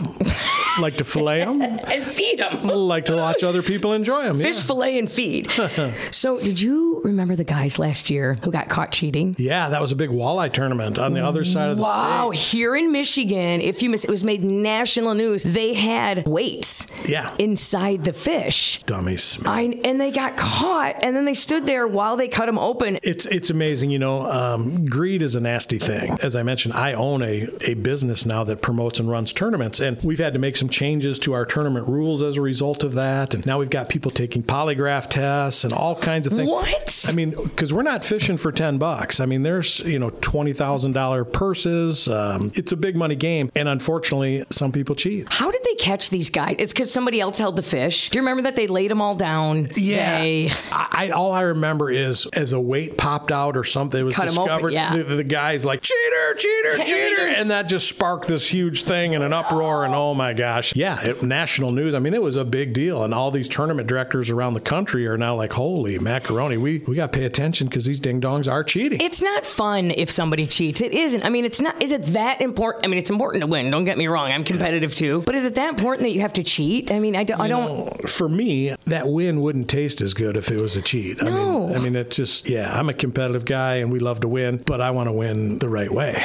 like 0.79 0.97
to 0.97 1.03
fillet 1.03 1.39
them, 1.45 1.61
and 1.61 2.05
feed 2.05 2.37
them. 2.39 2.63
like 2.67 3.05
to 3.05 3.15
watch 3.15 3.43
other 3.43 3.63
people 3.63 3.93
enjoy 3.93 4.23
them. 4.23 4.37
Fish 4.39 4.59
fillet 4.59 4.99
and 4.99 5.09
feed. 5.11 5.49
so, 6.11 6.39
did 6.39 6.61
you 6.61 7.01
remember 7.03 7.35
the 7.35 7.43
guys 7.43 7.79
last 7.79 8.09
year 8.11 8.35
who 8.43 8.51
got 8.51 8.69
caught 8.69 8.91
cheating? 8.91 9.35
Yeah, 9.39 9.69
that 9.69 9.81
was 9.81 9.91
a 9.91 9.95
big 9.95 10.09
walleye 10.11 10.42
tournament 10.49 10.97
on 10.99 11.13
the 11.13 11.25
other 11.25 11.43
side 11.43 11.69
of 11.69 11.77
the 11.77 11.83
Wow, 11.83 12.31
state. 12.33 12.57
here 12.57 12.75
in 12.75 12.91
Michigan, 12.91 13.61
if 13.61 13.81
you 13.81 13.89
miss, 13.89 14.03
it 14.03 14.09
was 14.09 14.23
made 14.23 14.43
national 14.43 15.13
news. 15.13 15.43
They 15.43 15.73
had 15.73 16.25
weights 16.27 16.87
Yeah. 17.07 17.31
inside 17.39 18.03
the 18.05 18.13
fish. 18.13 18.81
Dummies. 18.85 19.37
I, 19.45 19.79
and 19.83 19.99
they 19.99 20.11
got 20.11 20.37
caught, 20.37 20.95
and 21.03 21.15
then 21.15 21.25
they 21.25 21.33
stood 21.33 21.65
there 21.65 21.87
while 21.87 22.15
they 22.17 22.27
cut 22.27 22.45
them 22.47 22.57
open. 22.59 22.97
It's 23.03 23.25
it's 23.25 23.49
amazing, 23.49 23.91
you 23.91 23.99
know. 23.99 24.29
Um, 24.31 24.85
greed 24.85 25.21
is 25.21 25.35
a 25.35 25.39
nasty 25.41 25.77
thing. 25.79 26.17
As 26.21 26.35
I 26.35 26.43
mentioned, 26.43 26.73
I 26.73 26.93
own 26.93 27.21
a, 27.21 27.47
a 27.67 27.73
business 27.75 28.25
now 28.25 28.43
that 28.45 28.61
promotes 28.61 28.99
and 28.99 29.09
runs 29.09 29.33
tournaments, 29.33 29.79
and 29.79 30.01
we've 30.03 30.19
had 30.19 30.33
to 30.33 30.39
make 30.39 30.57
some 30.57 30.69
changes 30.69 31.19
to 31.19 31.33
our 31.33 31.45
tournament 31.45 31.89
rules 31.89 32.21
as 32.21 32.37
a 32.37 32.41
result 32.41 32.83
of 32.83 32.93
that. 32.93 33.33
And 33.33 33.45
now 33.45 33.59
we've 33.59 33.69
got 33.69 33.89
people 33.89 34.11
taking 34.11 34.43
polygraph 34.43 35.09
tests 35.09 35.63
and 35.63 35.73
all 35.73 35.95
kinds 35.95 36.27
of 36.27 36.33
things. 36.33 36.49
What? 36.49 37.05
I 37.07 37.13
mean, 37.13 37.31
because 37.43 37.71
we're 37.73 37.83
not 37.83 38.03
fishing 38.03 38.37
for 38.37 38.51
ten 38.51 38.77
bucks. 38.77 39.19
I 39.19 39.25
mean, 39.25 39.43
there's 39.43 39.79
you 39.81 39.99
know 39.99 40.09
twenty 40.09 40.32
thousand 40.33 40.93
dollar 40.93 41.23
purses. 41.23 42.07
Um, 42.07 42.51
it's 42.55 42.71
a 42.71 42.75
big 42.77 42.95
money 42.95 43.15
game, 43.15 43.51
and 43.55 43.67
unfortunately, 43.69 44.43
some 44.49 44.71
people 44.71 44.95
cheat. 44.95 45.27
How 45.31 45.51
did 45.51 45.61
they 45.63 45.75
catch 45.75 46.09
these 46.09 46.29
guys? 46.29 46.55
It's 46.59 46.73
because 46.73 46.91
somebody 46.91 47.19
else 47.21 47.37
held 47.37 47.55
the 47.55 47.61
fish. 47.63 48.09
Do 48.09 48.17
you 48.17 48.21
remember 48.21 48.43
that 48.43 48.55
they 48.55 48.67
laid 48.67 48.89
them 48.91 49.01
all 49.01 49.15
down? 49.15 49.69
They, 49.75 50.49
I, 50.71 50.87
I 50.91 51.09
all 51.11 51.31
I 51.31 51.41
remember 51.41 51.91
is 51.91 52.25
as 52.33 52.53
a 52.53 52.59
weight 52.59 52.97
popped 52.97 53.31
out 53.31 53.55
or 53.55 53.63
something, 53.63 53.99
it 53.99 54.03
was 54.03 54.15
Cut 54.15 54.29
'em 54.31 54.37
open, 54.39 54.47
discovered. 54.49 54.73
yeah. 54.73 54.95
the, 54.97 55.03
the 55.03 55.23
guy's 55.23 55.65
like 55.65 55.81
cheater, 55.81 56.35
cheater, 56.37 56.77
cheater, 56.83 57.27
and 57.37 57.51
that 57.51 57.69
just 57.69 57.87
sparked 57.87 58.27
this 58.27 58.49
huge 58.51 58.83
thing 58.83 59.13
and 59.15 59.23
an 59.23 59.33
uproar. 59.33 59.85
And 59.85 59.93
oh 59.93 60.13
my 60.13 60.33
gosh, 60.33 60.75
yeah, 60.75 60.99
it, 61.01 61.21
national 61.23 61.71
news. 61.71 61.93
I 61.93 61.99
mean, 61.99 62.13
it 62.13 62.21
was 62.21 62.35
a 62.35 62.45
big 62.45 62.73
deal, 62.73 63.03
and 63.03 63.13
all 63.13 63.29
these 63.31 63.47
tournament 63.47 63.87
directors 63.87 64.29
around 64.31 64.55
the 64.55 64.59
country 64.61 65.05
are 65.07 65.17
now 65.17 65.35
like, 65.35 65.53
holy 65.53 65.99
macaroni, 65.99 66.57
we 66.57 66.79
we 66.79 66.95
got 66.95 67.11
to 67.11 67.17
pay 67.19 67.25
attention 67.25 67.67
because 67.67 67.85
these 67.85 67.99
ding 67.99 68.19
dongs 68.21 68.51
are 68.51 68.63
cheating. 68.63 68.99
It's 69.01 69.21
not 69.21 69.45
fun 69.45 69.91
if 69.91 70.09
somebody 70.13 70.47
cheats. 70.47 70.81
It 70.81 70.93
isn't. 70.93 71.23
I 71.23 71.29
mean, 71.29 71.45
it's 71.45 71.59
not. 71.59 71.81
Is 71.81 71.91
it 71.91 72.03
that 72.13 72.41
important? 72.41 72.85
I 72.85 72.87
mean, 72.87 72.97
it's 72.99 73.09
important 73.09 73.41
to 73.41 73.47
win. 73.47 73.69
Don't 73.71 73.83
get 73.83 73.97
me 73.97 74.07
wrong. 74.07 74.31
I'm 74.31 74.43
competitive 74.43 74.93
too. 74.95 75.23
But 75.25 75.35
is 75.35 75.45
it 75.45 75.55
that 75.55 75.69
important 75.69 76.03
that 76.07 76.11
you 76.11 76.21
have 76.21 76.33
to 76.33 76.43
cheat? 76.43 76.91
I 76.91 76.99
mean, 76.99 77.15
I 77.15 77.23
don't. 77.23 77.41
I 77.41 77.47
don't 77.47 78.09
for 78.09 78.29
me, 78.29 78.75
that 78.85 79.07
win 79.07 79.41
wouldn't 79.41 79.69
taste 79.69 80.01
as 80.01 80.13
good 80.13 80.37
if 80.37 80.51
it 80.51 80.61
was 80.61 80.75
a 80.77 80.81
cheat. 80.81 81.21
I 81.21 81.25
No. 81.29 81.67
mean, 81.67 81.75
I 81.77 81.79
mean, 81.79 81.95
it's 81.95 82.15
just 82.15 82.49
yeah. 82.49 82.71
I'm 82.77 82.89
a 82.89 82.93
competitive 82.93 83.45
guy, 83.45 83.75
and 83.75 83.91
we 83.91 83.99
love 83.99 84.19
to 84.21 84.27
win, 84.27 84.57
but 84.57 84.79
I 84.81 84.91
want 84.91 85.07
to 85.07 85.13
win 85.13 85.59
the 85.59 85.69
right 85.69 85.91
way. 85.91 86.21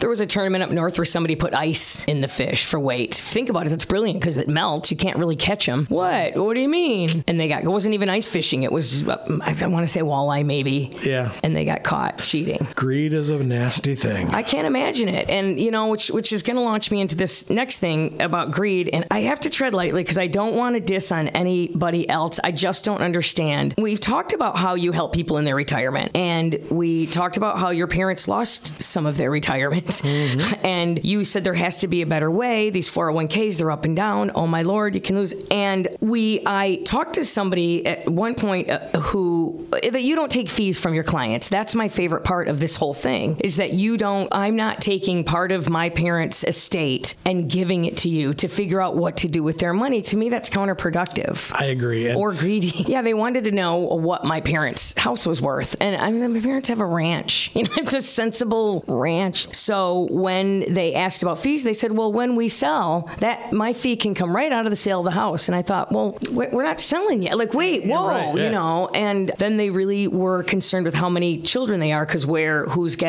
There 0.00 0.08
was 0.10 0.20
a 0.20 0.26
tournament 0.26 0.62
up 0.64 0.70
north 0.70 0.98
where 0.98 1.04
somebody 1.04 1.36
put 1.36 1.54
ice 1.54 2.04
in 2.06 2.20
the 2.20 2.28
fish 2.28 2.64
for 2.66 2.78
weight. 2.78 3.14
Think 3.14 3.48
about 3.48 3.66
it. 3.66 3.70
That's 3.70 3.84
brilliant 3.84 4.20
because 4.20 4.36
it 4.36 4.48
melts. 4.48 4.90
You 4.90 4.96
can't 4.96 5.16
really 5.18 5.36
catch 5.36 5.66
them. 5.66 5.86
What? 5.88 6.36
What 6.36 6.54
do 6.54 6.60
you 6.60 6.68
mean? 6.68 7.24
And 7.26 7.38
they 7.40 7.48
got. 7.48 7.62
It 7.64 7.68
wasn't 7.68 7.94
even 7.94 8.08
ice 8.08 8.26
fishing. 8.28 8.62
It 8.62 8.72
was. 8.72 9.08
uh, 9.08 9.16
I 9.42 9.66
want 9.66 9.84
to 9.84 9.92
say 9.92 10.00
walleye 10.00 10.44
maybe. 10.44 10.90
Yeah. 11.02 11.32
And 11.42 11.54
they 11.56 11.64
got 11.64 11.82
caught 11.82 12.18
cheating. 12.18 12.66
Greed 12.74 13.12
is 13.14 13.25
a 13.30 13.42
nasty 13.42 13.94
thing. 13.94 14.30
I 14.30 14.42
can't 14.42 14.66
imagine 14.66 15.08
it. 15.08 15.28
And, 15.28 15.58
you 15.58 15.70
know, 15.70 15.88
which, 15.88 16.08
which 16.08 16.32
is 16.32 16.42
going 16.42 16.56
to 16.56 16.62
launch 16.62 16.90
me 16.90 17.00
into 17.00 17.16
this 17.16 17.50
next 17.50 17.78
thing 17.78 18.20
about 18.20 18.50
greed. 18.50 18.90
And 18.92 19.06
I 19.10 19.20
have 19.22 19.40
to 19.40 19.50
tread 19.50 19.74
lightly 19.74 20.02
because 20.02 20.18
I 20.18 20.26
don't 20.26 20.54
want 20.54 20.76
to 20.76 20.80
diss 20.80 21.12
on 21.12 21.28
anybody 21.28 22.08
else. 22.08 22.38
I 22.42 22.52
just 22.52 22.84
don't 22.84 23.00
understand. 23.00 23.74
We've 23.78 24.00
talked 24.00 24.32
about 24.32 24.58
how 24.58 24.74
you 24.74 24.92
help 24.92 25.14
people 25.14 25.38
in 25.38 25.44
their 25.44 25.56
retirement. 25.56 26.12
And 26.14 26.58
we 26.70 27.06
talked 27.06 27.36
about 27.36 27.58
how 27.58 27.70
your 27.70 27.86
parents 27.86 28.28
lost 28.28 28.80
some 28.80 29.06
of 29.06 29.16
their 29.16 29.30
retirement. 29.30 30.02
And 30.62 31.04
you 31.04 31.24
said 31.24 31.44
there 31.44 31.54
has 31.54 31.78
to 31.78 31.88
be 31.88 32.02
a 32.02 32.06
better 32.06 32.30
way. 32.30 32.70
These 32.70 32.90
401ks, 32.90 33.58
they're 33.58 33.70
up 33.70 33.84
and 33.84 33.94
down. 33.94 34.32
Oh, 34.34 34.46
my 34.46 34.62
Lord, 34.62 34.94
you 34.94 35.00
can 35.00 35.16
lose. 35.16 35.46
And 35.50 35.88
we, 36.00 36.42
I 36.46 36.82
talked 36.84 37.14
to 37.14 37.24
somebody 37.24 37.86
at 37.86 38.08
one 38.08 38.34
point 38.34 38.70
uh, 38.70 38.78
who, 38.98 39.66
that 39.70 40.02
you 40.02 40.16
don't 40.16 40.30
take 40.30 40.48
fees 40.48 40.78
from 40.78 40.94
your 40.94 41.04
clients. 41.04 41.48
That's 41.48 41.74
my 41.74 41.88
favorite 41.88 42.24
part 42.24 42.48
of 42.48 42.58
this 42.58 42.76
whole 42.76 42.94
thing 42.94 43.15
is 43.24 43.56
that 43.56 43.72
you 43.72 43.96
don't, 43.96 44.28
I'm 44.32 44.56
not 44.56 44.80
taking 44.80 45.24
part 45.24 45.52
of 45.52 45.68
my 45.70 45.88
parents' 45.90 46.44
estate 46.44 47.14
and 47.24 47.50
giving 47.50 47.84
it 47.84 47.96
to 47.98 48.08
you 48.08 48.34
to 48.34 48.48
figure 48.48 48.80
out 48.80 48.96
what 48.96 49.16
to 49.18 49.28
do 49.28 49.42
with 49.42 49.58
their 49.58 49.72
money. 49.72 50.02
To 50.02 50.16
me, 50.16 50.28
that's 50.28 50.50
counterproductive. 50.50 51.52
I 51.54 51.66
agree. 51.66 52.08
And 52.08 52.16
or 52.16 52.32
greedy. 52.32 52.72
Yeah, 52.86 53.02
they 53.02 53.14
wanted 53.14 53.44
to 53.44 53.50
know 53.50 53.78
what 53.78 54.24
my 54.24 54.40
parents' 54.40 54.96
house 54.96 55.26
was 55.26 55.42
worth. 55.42 55.76
And 55.80 55.96
I 55.96 56.10
mean, 56.12 56.32
my 56.32 56.40
parents 56.40 56.68
have 56.68 56.80
a 56.80 56.86
ranch. 56.86 57.50
You 57.56 57.62
know, 57.64 57.70
it's 57.78 57.94
a 57.94 58.02
sensible 58.02 58.84
ranch. 58.86 59.54
So 59.54 60.08
when 60.10 60.72
they 60.74 60.94
asked 60.94 61.22
about 61.22 61.38
fees, 61.38 61.64
they 61.64 61.72
said, 61.72 61.92
well, 61.92 62.12
when 62.12 62.36
we 62.36 62.48
sell, 62.50 63.10
that 63.20 63.50
my 63.52 63.72
fee 63.72 63.96
can 63.96 64.14
come 64.14 64.36
right 64.36 64.52
out 64.52 64.66
of 64.66 64.70
the 64.70 64.76
sale 64.76 64.98
of 65.00 65.06
the 65.06 65.10
house. 65.12 65.48
And 65.48 65.56
I 65.56 65.62
thought, 65.62 65.90
well, 65.90 66.18
we- 66.32 66.48
we're 66.48 66.62
not 66.64 66.80
selling 66.80 67.22
yet. 67.22 67.38
Like, 67.38 67.54
wait, 67.54 67.86
whoa, 67.86 68.08
right, 68.08 68.34
you 68.34 68.50
know. 68.50 68.88
And 68.94 69.30
then 69.38 69.56
they 69.56 69.70
really 69.70 70.06
were 70.06 70.42
concerned 70.42 70.84
with 70.84 70.94
how 70.94 71.08
many 71.08 71.40
children 71.40 71.80
they 71.80 71.92
are 71.92 72.04
because 72.04 72.26
where, 72.26 72.66
who's 72.66 72.94
getting 72.96 73.05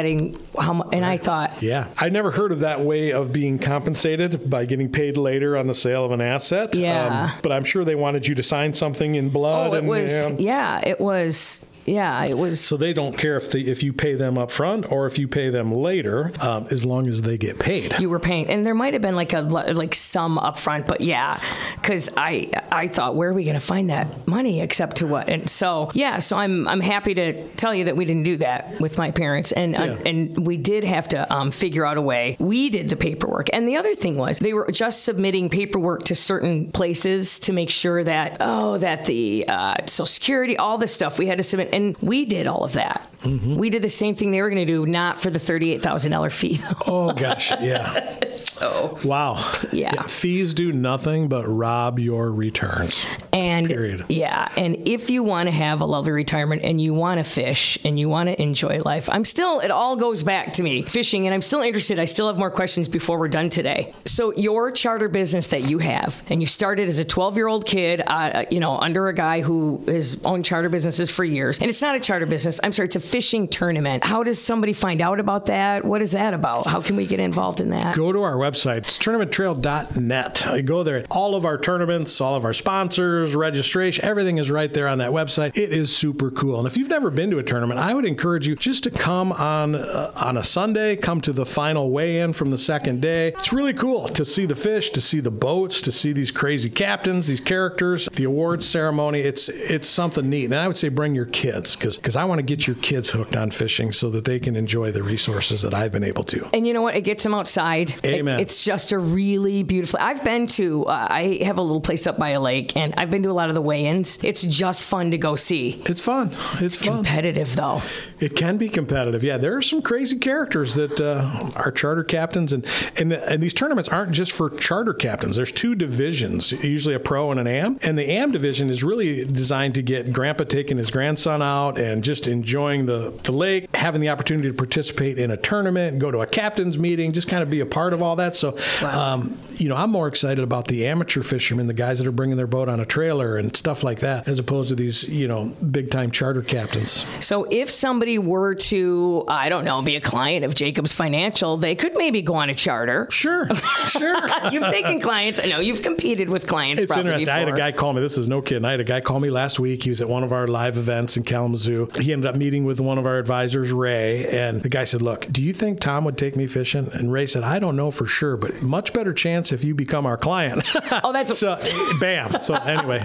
how 0.60 0.74
much. 0.74 0.88
And 0.94 1.04
I 1.06 1.18
thought, 1.18 1.62
yeah, 1.62 1.88
I 1.98 2.10
never 2.10 2.32
heard 2.32 2.52
of 2.52 2.60
that 2.62 2.82
way 2.82 3.12
of 3.12 3.32
being 3.32 3.60
compensated 3.60 4.50
by 4.50 4.66
getting 4.66 4.90
paid 4.92 5.18
later 5.18 5.58
on 5.58 5.68
the 5.68 5.76
sale 5.76 6.06
of 6.06 6.12
an 6.12 6.22
asset. 6.22 6.76
Um, 6.76 6.82
Yeah. 6.82 7.32
but 7.44 7.52
I'm 7.52 7.64
sure 7.64 7.84
they 7.86 7.96
wanted 7.96 8.28
you 8.28 8.36
to 8.36 8.44
sign 8.44 8.74
something 8.74 9.16
in 9.16 9.30
blood. 9.30 9.72
oh, 9.72 9.74
it 9.74 9.80
and, 9.80 9.88
was, 9.88 10.14
yeah. 10.14 10.36
yeah, 10.38 10.82
it 10.90 11.00
was, 11.00 11.66
yeah, 11.88 12.26
it 12.28 12.38
was. 12.38 12.60
So 12.60 12.78
they 12.78 12.94
don't 12.94 13.18
care 13.18 13.38
if 13.38 13.52
the, 13.52 13.70
if 13.70 13.82
you 13.82 13.94
pay 13.94 14.16
them 14.16 14.38
up 14.38 14.52
front 14.52 14.92
or 14.92 15.08
if 15.08 15.18
you 15.18 15.28
pay 15.28 15.50
them 15.50 15.72
later, 15.72 16.32
um, 16.42 16.68
as 16.70 16.86
long 16.86 17.08
as 17.08 17.22
they 17.22 17.38
get 17.38 17.60
paid. 17.60 17.98
you 18.00 18.10
were 18.10 18.20
paying 18.20 18.48
and 18.48 18.66
there 18.66 18.76
might 18.76 18.94
have 18.94 19.02
been 19.02 19.16
like 19.16 19.34
a 19.34 19.42
like 19.42 19.96
some 19.96 20.38
upfront 20.38 20.88
but 20.88 21.02
yeah 21.02 21.40
because 21.76 22.10
i 22.18 22.50
i 22.72 22.88
thought 22.88 23.16
where 23.16 23.30
are 23.30 23.34
we 23.34 23.44
going 23.44 23.54
to 23.54 23.60
find 23.60 23.90
that 23.90 24.28
money 24.28 24.62
except 24.62 24.98
to 24.98 25.08
what 25.08 25.30
and 25.30 25.50
so 25.50 25.90
yeah 25.94 26.20
so 26.20 26.38
i'm 26.38 26.68
i'm 26.68 26.82
happy 26.82 27.14
to 27.14 27.48
tell 27.50 27.74
you 27.74 27.86
that 27.86 27.96
we 27.96 28.06
didn't 28.06 28.24
do 28.24 28.38
that 28.38 28.80
with 28.80 28.98
my 28.98 29.12
parents 29.12 29.52
and 29.52 29.76
uh, 29.76 29.98
and 30.06 30.46
we 30.46 30.58
did 30.58 30.84
have 30.84 31.08
to 31.08 31.34
um, 31.34 31.52
figure 31.52 31.86
out 31.86 31.98
a 31.98 32.02
way 32.02 32.36
we 32.40 32.70
did 32.70 32.90
the 32.90 32.96
paperwork 32.96 33.48
and 33.54 33.68
the 33.68 33.76
other 33.76 33.96
thing 33.96 34.18
was 34.18 34.40
they 34.40 34.54
were 34.54 34.70
just 34.72 35.04
submitting 35.04 35.50
paperwork 35.50 36.04
to 36.04 36.16
certain 36.16 36.72
places 36.72 37.40
to 37.40 37.54
make 37.54 37.70
sure 37.70 38.04
that 38.04 38.38
oh 38.40 38.78
that 38.78 39.06
the 39.06 39.46
uh, 39.48 39.76
social 39.86 40.06
security 40.06 40.58
all 40.58 40.78
this 40.78 40.94
stuff 40.94 41.18
we 41.18 41.28
had 41.28 41.38
to 41.38 41.44
submit 41.44 41.70
and 41.78 41.98
we 42.00 42.26
did 42.26 42.48
all 42.48 42.64
of 42.64 42.74
that 42.74 43.08
we 43.26 43.70
did 43.70 43.82
the 43.82 43.90
same 43.90 44.16
thing 44.16 44.32
they 44.32 44.42
were 44.42 44.50
going 44.50 44.66
to 44.66 44.72
do 44.72 44.86
not 44.86 45.20
for 45.20 45.30
the 45.30 45.40
$38000 45.40 46.32
fee 46.32 46.56
though 46.58 46.74
Oh 46.88 47.12
gosh, 47.14 47.52
yeah. 47.60 48.30
so 48.30 48.98
Wow. 49.04 49.34
Yeah. 49.72 50.02
Fees 50.04 50.54
do 50.54 50.72
nothing 50.72 51.28
but 51.28 51.46
rob 51.46 52.00
your 52.00 52.32
returns. 52.32 53.06
And 53.34 53.68
Period. 53.68 54.06
yeah, 54.10 54.48
and 54.56 54.88
if 54.88 55.10
you 55.10 55.24
want 55.24 55.48
to 55.48 55.52
have 55.52 55.82
a 55.82 55.86
lovely 55.86 56.12
retirement 56.12 56.62
and 56.64 56.80
you 56.80 56.94
want 56.94 57.18
to 57.20 57.24
fish 57.24 57.78
and 57.84 58.00
you 58.00 58.08
want 58.08 58.30
to 58.30 58.42
enjoy 58.42 58.82
life, 58.84 59.10
I'm 59.10 59.26
still 59.26 59.60
it 59.60 59.72
all 59.72 59.96
goes 59.96 60.24
back 60.24 60.54
to 60.54 60.64
me 60.64 60.84
fishing 60.84 61.26
and 61.26 61.34
I'm 61.34 61.42
still 61.42 61.62
interested. 61.62 62.00
I 62.00 62.06
still 62.06 62.28
have 62.28 62.38
more 62.38 62.52
questions 62.52 62.88
before 62.88 63.20
we're 63.20 63.28
done 63.28 63.50
today. 63.50 63.94
So 64.06 64.34
your 64.36 64.72
charter 64.72 65.10
business 65.10 65.48
that 65.48 65.64
you 65.70 65.80
have 65.80 66.24
and 66.30 66.42
you 66.42 66.48
started 66.48 66.88
as 66.88 67.00
a 67.00 67.06
12-year-old 67.06 67.66
kid, 67.66 68.02
uh, 68.08 68.46
you 68.52 68.60
know, 68.60 68.78
under 68.78 69.08
a 69.10 69.14
guy 69.14 69.42
who 69.42 69.84
has 69.88 70.24
owned 70.24 70.46
charter 70.46 70.70
businesses 70.70 71.10
for 71.12 71.26
years. 71.26 71.60
And 71.60 71.67
it's 71.70 71.82
not 71.82 71.96
a 71.96 72.00
charter 72.00 72.26
business. 72.26 72.60
I'm 72.64 72.72
sorry, 72.72 72.88
it's 72.88 72.96
a 72.96 73.00
fishing 73.00 73.48
tournament. 73.48 74.06
How 74.06 74.24
does 74.24 74.40
somebody 74.40 74.74
find 74.74 75.02
out 75.02 75.20
about 75.20 75.48
that? 75.48 75.84
What 75.84 76.02
is 76.02 76.12
that 76.12 76.34
about? 76.34 76.68
How 76.68 76.82
can 76.82 76.96
we 76.96 77.06
get 77.06 77.20
involved 77.20 77.62
in 77.62 77.70
that? 77.72 77.96
Go 77.96 78.12
to 78.12 78.22
our 78.22 78.36
website. 78.36 78.78
It's 78.80 78.98
tournamenttrail.net. 78.98 80.46
You 80.56 80.62
go 80.64 80.84
there. 80.84 81.06
All 81.12 81.36
of 81.36 81.46
our 81.46 81.58
tournaments, 81.58 82.22
all 82.22 82.36
of 82.36 82.46
our 82.46 82.54
sponsors, 82.54 83.36
registration, 83.36 84.06
everything 84.06 84.38
is 84.38 84.52
right 84.52 84.72
there 84.72 84.88
on 84.88 85.00
that 85.00 85.12
website. 85.12 85.58
It 85.58 85.72
is 85.72 85.96
super 85.96 86.32
cool. 86.32 86.60
And 86.60 86.68
if 86.68 86.78
you've 86.78 86.90
never 86.90 87.10
been 87.10 87.32
to 87.32 87.40
a 87.40 87.44
tournament, 87.44 87.80
I 87.80 87.94
would 87.94 88.06
encourage 88.06 88.48
you 88.48 88.56
just 88.56 88.84
to 88.84 88.92
come 88.92 89.32
on 89.32 89.76
uh, 89.76 90.12
on 90.16 90.38
a 90.38 90.44
Sunday, 90.44 90.96
come 90.96 91.22
to 91.22 91.34
the 91.34 91.46
final 91.46 91.90
weigh-in 91.92 92.34
from 92.34 92.50
the 92.50 92.58
second 92.58 93.02
day. 93.02 93.30
It's 93.30 93.52
really 93.52 93.74
cool 93.74 94.08
to 94.10 94.24
see 94.24 94.46
the 94.46 94.56
fish, 94.56 94.92
to 94.92 95.02
see 95.02 95.20
the 95.20 95.32
boats, 95.32 95.82
to 95.82 95.92
see 95.92 96.14
these 96.14 96.32
crazy 96.32 96.70
captains, 96.70 97.28
these 97.28 97.42
characters, 97.42 98.08
the 98.14 98.26
awards 98.26 98.68
ceremony. 98.68 99.22
It's 99.22 99.50
it's 99.50 99.88
something 99.88 100.30
neat. 100.30 100.46
And 100.46 100.56
I 100.56 100.68
would 100.68 100.78
say 100.78 100.90
bring 100.90 101.16
your 101.16 101.26
kids 101.26 101.47
because 101.52 101.98
because 101.98 102.16
I 102.16 102.26
want 102.26 102.40
to 102.40 102.44
get 102.44 102.68
your 102.68 102.76
kids 102.78 103.10
hooked 103.12 103.36
on 103.36 103.52
fishing 103.52 103.92
so 103.92 104.10
that 104.12 104.26
they 104.26 104.40
can 104.40 104.56
enjoy 104.56 104.92
the 104.92 105.04
resources 105.04 105.62
that 105.62 105.74
I've 105.74 105.92
been 105.92 106.04
able 106.04 106.24
to. 106.26 106.48
And 106.54 106.66
you 106.68 106.74
know 106.74 106.82
what? 106.82 106.96
It 106.96 107.02
gets 107.02 107.24
them 107.24 107.34
outside. 107.34 107.94
Amen. 108.06 108.40
It- 108.40 108.48
it's 108.48 108.64
just 108.64 108.92
a 108.92 108.98
really 109.00 109.64
beautiful. 109.64 110.00
I've 110.02 110.24
been 110.24 110.48
to. 110.48 110.86
Uh, 110.86 111.08
I 111.10 111.40
have 111.44 111.58
a 111.58 111.62
little 111.62 111.82
place 111.82 112.08
up 112.08 112.18
by 112.18 112.30
a 112.30 112.40
lake, 112.40 112.78
and 112.78 112.94
I've 112.98 113.12
been 113.12 113.24
to 113.24 113.30
a 113.30 113.34
lot 113.34 113.50
of 113.50 113.56
the 113.56 113.62
weigh-ins. 113.62 114.20
It's 114.24 114.42
just 114.44 114.84
fun 114.86 115.12
to 115.12 115.18
go 115.18 115.36
see. 115.36 115.82
It's 115.86 116.00
fun. 116.02 116.32
It's 116.62 116.76
fun. 116.78 116.98
Competitive 116.98 117.56
though. 117.56 117.82
It 118.20 118.36
can 118.36 118.58
be 118.58 118.70
competitive. 118.70 119.24
Yeah, 119.24 119.38
there 119.38 119.56
are 119.58 119.62
some 119.62 119.82
crazy 119.82 120.18
characters 120.18 120.76
that 120.76 121.00
uh, 121.02 121.50
are 121.56 121.72
charter 121.72 122.04
captains, 122.04 122.54
and, 122.54 122.66
and 122.98 123.12
and 123.14 123.44
these 123.44 123.54
tournaments 123.54 123.90
aren't 123.90 124.12
just 124.14 124.32
for 124.32 124.50
charter 124.50 124.94
captains. 124.94 125.36
There's 125.36 125.52
two 125.52 125.76
divisions, 125.76 126.52
usually 126.64 126.96
a 126.96 127.00
pro 127.00 127.32
and 127.32 127.40
an 127.40 127.48
am, 127.48 127.78
and 127.82 127.98
the 127.98 128.10
am 128.10 128.32
division 128.32 128.70
is 128.70 128.84
really 128.84 129.26
designed 129.26 129.76
to 129.76 129.82
get 129.82 130.14
Grandpa 130.14 130.46
taking 130.46 130.78
his 130.78 130.90
grandson 130.92 131.37
out 131.42 131.78
and 131.78 132.04
just 132.04 132.28
enjoying 132.28 132.86
the 132.86 133.14
the 133.24 133.32
lake, 133.32 133.74
having 133.76 134.02
the 134.02 134.10
opportunity 134.10 134.48
to 134.50 134.54
participate 134.54 135.18
in 135.20 135.32
a 135.32 135.38
tournament, 135.38 136.00
go 136.00 136.12
to 136.12 136.20
a 136.22 136.28
captain's 136.28 136.78
meeting, 136.78 137.14
just 137.14 137.28
kind 137.28 137.44
of 137.44 137.50
be 137.50 137.60
a 137.60 137.66
part 137.66 137.94
of 137.94 138.02
all 138.02 138.16
that. 138.18 138.36
So, 138.36 138.58
Wow. 138.82 139.14
um, 139.16 139.38
you 139.56 139.70
know, 139.70 139.76
I'm 139.76 139.90
more 139.90 140.08
excited 140.08 140.44
about 140.44 140.68
the 140.68 140.88
amateur 140.88 141.22
fishermen, 141.24 141.68
the 141.68 141.74
guys 141.74 141.98
that 142.00 142.08
are 142.08 142.12
bringing 142.12 142.38
their 142.38 142.48
boat 142.48 142.70
on 142.70 142.80
a 142.80 142.86
trailer 142.86 143.38
and 143.38 143.56
stuff 143.56 143.84
like 143.84 144.00
that, 144.02 144.28
as 144.28 144.40
opposed 144.40 144.70
to 144.70 144.76
these 144.76 145.08
you 145.10 145.28
know 145.28 145.54
big 145.72 145.90
time 145.90 146.12
charter 146.12 146.42
captains. 146.42 147.06
So 147.20 147.48
if 147.50 147.70
somebody 147.70 148.20
were 148.20 148.56
to, 148.56 149.26
I 149.28 149.50
don't 149.50 149.66
know, 149.66 149.82
be 149.82 149.96
a 149.96 150.02
client 150.02 150.46
of 150.46 150.56
Jacobs 150.56 150.92
Financial, 150.92 151.58
they 151.58 151.76
could 151.76 151.96
maybe 151.96 152.22
go 152.22 152.36
on 152.36 152.50
a 152.50 152.54
charter. 152.56 153.08
Sure, 153.12 153.50
sure. 153.88 154.16
You've 154.52 154.68
taken 154.68 155.00
clients. 155.00 155.40
I 155.44 155.48
know 155.48 155.60
you've 155.60 155.82
competed 155.82 156.30
with 156.30 156.48
clients. 156.48 156.84
It's 156.84 156.92
probably 156.92 157.12
interesting. 157.12 157.34
I 157.34 157.40
had 157.40 157.50
a 157.50 157.54
guy 157.58 157.72
call 157.72 157.94
me. 157.94 158.02
This 158.02 158.18
is 158.18 158.28
no 158.28 158.42
kidding. 158.42 158.66
I 158.66 158.72
had 158.72 158.80
a 158.80 158.84
guy 158.84 159.02
call 159.02 159.20
me 159.20 159.30
last 159.30 159.60
week. 159.60 159.84
He 159.84 159.90
was 159.90 160.02
at 160.02 160.08
one 160.10 160.24
of 160.24 160.32
our 160.32 160.48
live 160.48 160.78
events 160.78 161.18
in 161.18 161.24
Kalamazoo. 161.28 161.88
He 162.00 162.14
ended 162.14 162.26
up 162.28 162.36
meeting 162.36 162.64
with 162.64 162.80
one 162.80 162.98
of 162.98 163.06
our 163.06 163.18
advisors, 163.18 163.72
Ray, 163.72 164.28
and 164.28 164.64
the 164.64 164.70
guy 164.70 164.86
said, 164.86 165.02
"Look, 165.02 165.28
do 165.32 165.42
you 165.44 165.54
think 165.54 165.80
Tom 165.80 166.06
would 166.06 166.18
take 166.18 166.36
me 166.36 166.48
fishing?" 166.48 166.90
And 166.94 167.12
Ray 167.12 167.26
said, 167.28 167.44
"I 167.44 167.60
don't 167.60 167.76
know 167.76 167.92
for 167.92 168.08
sure, 168.08 168.38
but 168.38 168.62
much 168.62 168.94
better 168.94 169.14
chance 169.14 169.52
if 169.52 169.64
you 169.64 169.76
become 169.76 170.06
our 170.06 170.18
client." 170.18 170.64
Oh, 171.04 171.12
that's 171.12 171.38
so, 171.38 171.60
bam. 172.00 172.38
So 172.40 172.56
anyway, 172.56 173.04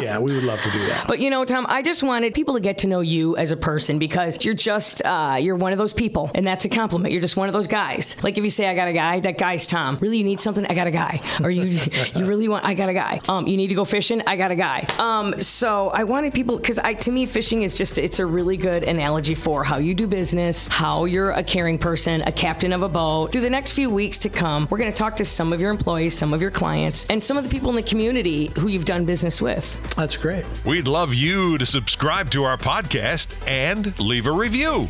yeah, 0.00 0.18
we 0.18 0.34
would 0.34 0.42
love 0.42 0.60
to 0.62 0.70
do 0.70 0.78
that. 0.88 1.06
But 1.06 1.20
you 1.20 1.30
know, 1.30 1.44
Tom, 1.44 1.64
I 1.68 1.80
just 1.80 2.02
wanted 2.02 2.34
people 2.34 2.54
to 2.54 2.60
get 2.60 2.78
to 2.78 2.86
know 2.86 3.00
you 3.00 3.36
as 3.36 3.50
a 3.52 3.56
person 3.56 3.98
because 3.98 4.44
you're 4.44 4.54
just 4.54 5.00
uh, 5.04 5.38
you're 5.40 5.56
one 5.56 5.72
of 5.72 5.78
those 5.78 5.92
people, 5.92 6.30
and 6.34 6.44
that's 6.44 6.64
a 6.64 6.68
compliment. 6.68 7.12
You're 7.12 7.22
just 7.22 7.36
one 7.36 7.48
of 7.48 7.52
those 7.52 7.68
guys. 7.68 8.16
Like 8.22 8.36
if 8.36 8.44
you 8.44 8.50
say, 8.50 8.68
"I 8.68 8.74
got 8.74 8.88
a 8.88 8.92
guy," 8.92 9.20
that 9.20 9.38
guy's 9.38 9.66
Tom. 9.66 9.96
Really, 10.00 10.18
you 10.18 10.24
need 10.24 10.40
something? 10.40 10.66
I 10.66 10.74
got 10.74 10.86
a 10.88 10.90
guy. 10.90 11.20
Or 11.42 11.50
you 11.50 11.62
you 12.16 12.26
really 12.26 12.48
want? 12.48 12.64
I 12.64 12.74
got 12.74 12.88
a 12.88 12.94
guy. 12.94 13.20
Um, 13.28 13.46
you 13.46 13.56
need 13.56 13.68
to 13.68 13.74
go 13.76 13.84
fishing? 13.84 14.22
I 14.26 14.36
got 14.36 14.50
a 14.50 14.56
guy. 14.56 14.86
Um, 14.98 15.38
so 15.40 15.88
I 15.88 16.04
wanted 16.04 16.34
people 16.34 16.58
because 16.58 16.78
I 16.78 16.94
to 16.94 17.12
me 17.12 17.26
fishing 17.26 17.59
is 17.62 17.74
just 17.74 17.98
it's 17.98 18.18
a 18.18 18.26
really 18.26 18.56
good 18.56 18.84
analogy 18.84 19.34
for 19.34 19.64
how 19.64 19.78
you 19.78 19.94
do 19.94 20.06
business, 20.06 20.68
how 20.68 21.04
you're 21.04 21.30
a 21.30 21.42
caring 21.42 21.78
person, 21.78 22.22
a 22.22 22.32
captain 22.32 22.72
of 22.72 22.82
a 22.82 22.88
boat. 22.88 23.32
Through 23.32 23.42
the 23.42 23.50
next 23.50 23.72
few 23.72 23.90
weeks 23.90 24.18
to 24.20 24.28
come, 24.28 24.66
we're 24.70 24.78
going 24.78 24.90
to 24.90 24.96
talk 24.96 25.16
to 25.16 25.24
some 25.24 25.52
of 25.52 25.60
your 25.60 25.70
employees, 25.70 26.16
some 26.16 26.32
of 26.32 26.40
your 26.40 26.50
clients, 26.50 27.06
and 27.10 27.22
some 27.22 27.36
of 27.36 27.44
the 27.44 27.50
people 27.50 27.70
in 27.70 27.76
the 27.76 27.82
community 27.82 28.50
who 28.58 28.68
you've 28.68 28.84
done 28.84 29.04
business 29.04 29.40
with. 29.40 29.94
That's 29.94 30.16
great. 30.16 30.44
We'd 30.64 30.88
love 30.88 31.14
you 31.14 31.58
to 31.58 31.66
subscribe 31.66 32.30
to 32.30 32.44
our 32.44 32.56
podcast 32.56 33.36
and 33.46 33.98
leave 33.98 34.26
a 34.26 34.32
review. 34.32 34.88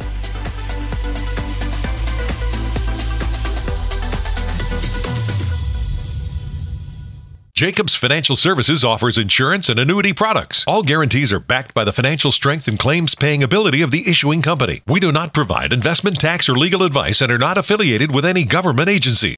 Jacobs 7.61 7.95
Financial 7.95 8.37
Services 8.37 8.87
offers 8.87 9.19
insurance 9.19 9.69
and 9.69 9.79
annuity 9.79 10.15
products. 10.15 10.65
All 10.67 10.83
guarantees 10.83 11.31
are 11.31 11.39
backed 11.39 11.75
by 11.75 11.85
the 11.85 11.93
financial 11.93 12.33
strength 12.33 12.67
and 12.67 12.79
claims 12.79 13.15
paying 13.15 13.43
ability 13.43 13.83
of 13.83 13.91
the 13.91 14.09
issuing 14.09 14.41
company. 14.41 14.81
We 14.87 14.99
do 14.99 15.13
not 15.13 15.35
provide 15.35 15.71
investment 15.71 16.19
tax 16.19 16.49
or 16.49 16.57
legal 16.57 16.83
advice 16.83 17.21
and 17.21 17.31
are 17.31 17.37
not 17.37 17.59
affiliated 17.59 18.15
with 18.15 18.25
any 18.25 18.45
government 18.45 18.89
agency. 18.89 19.29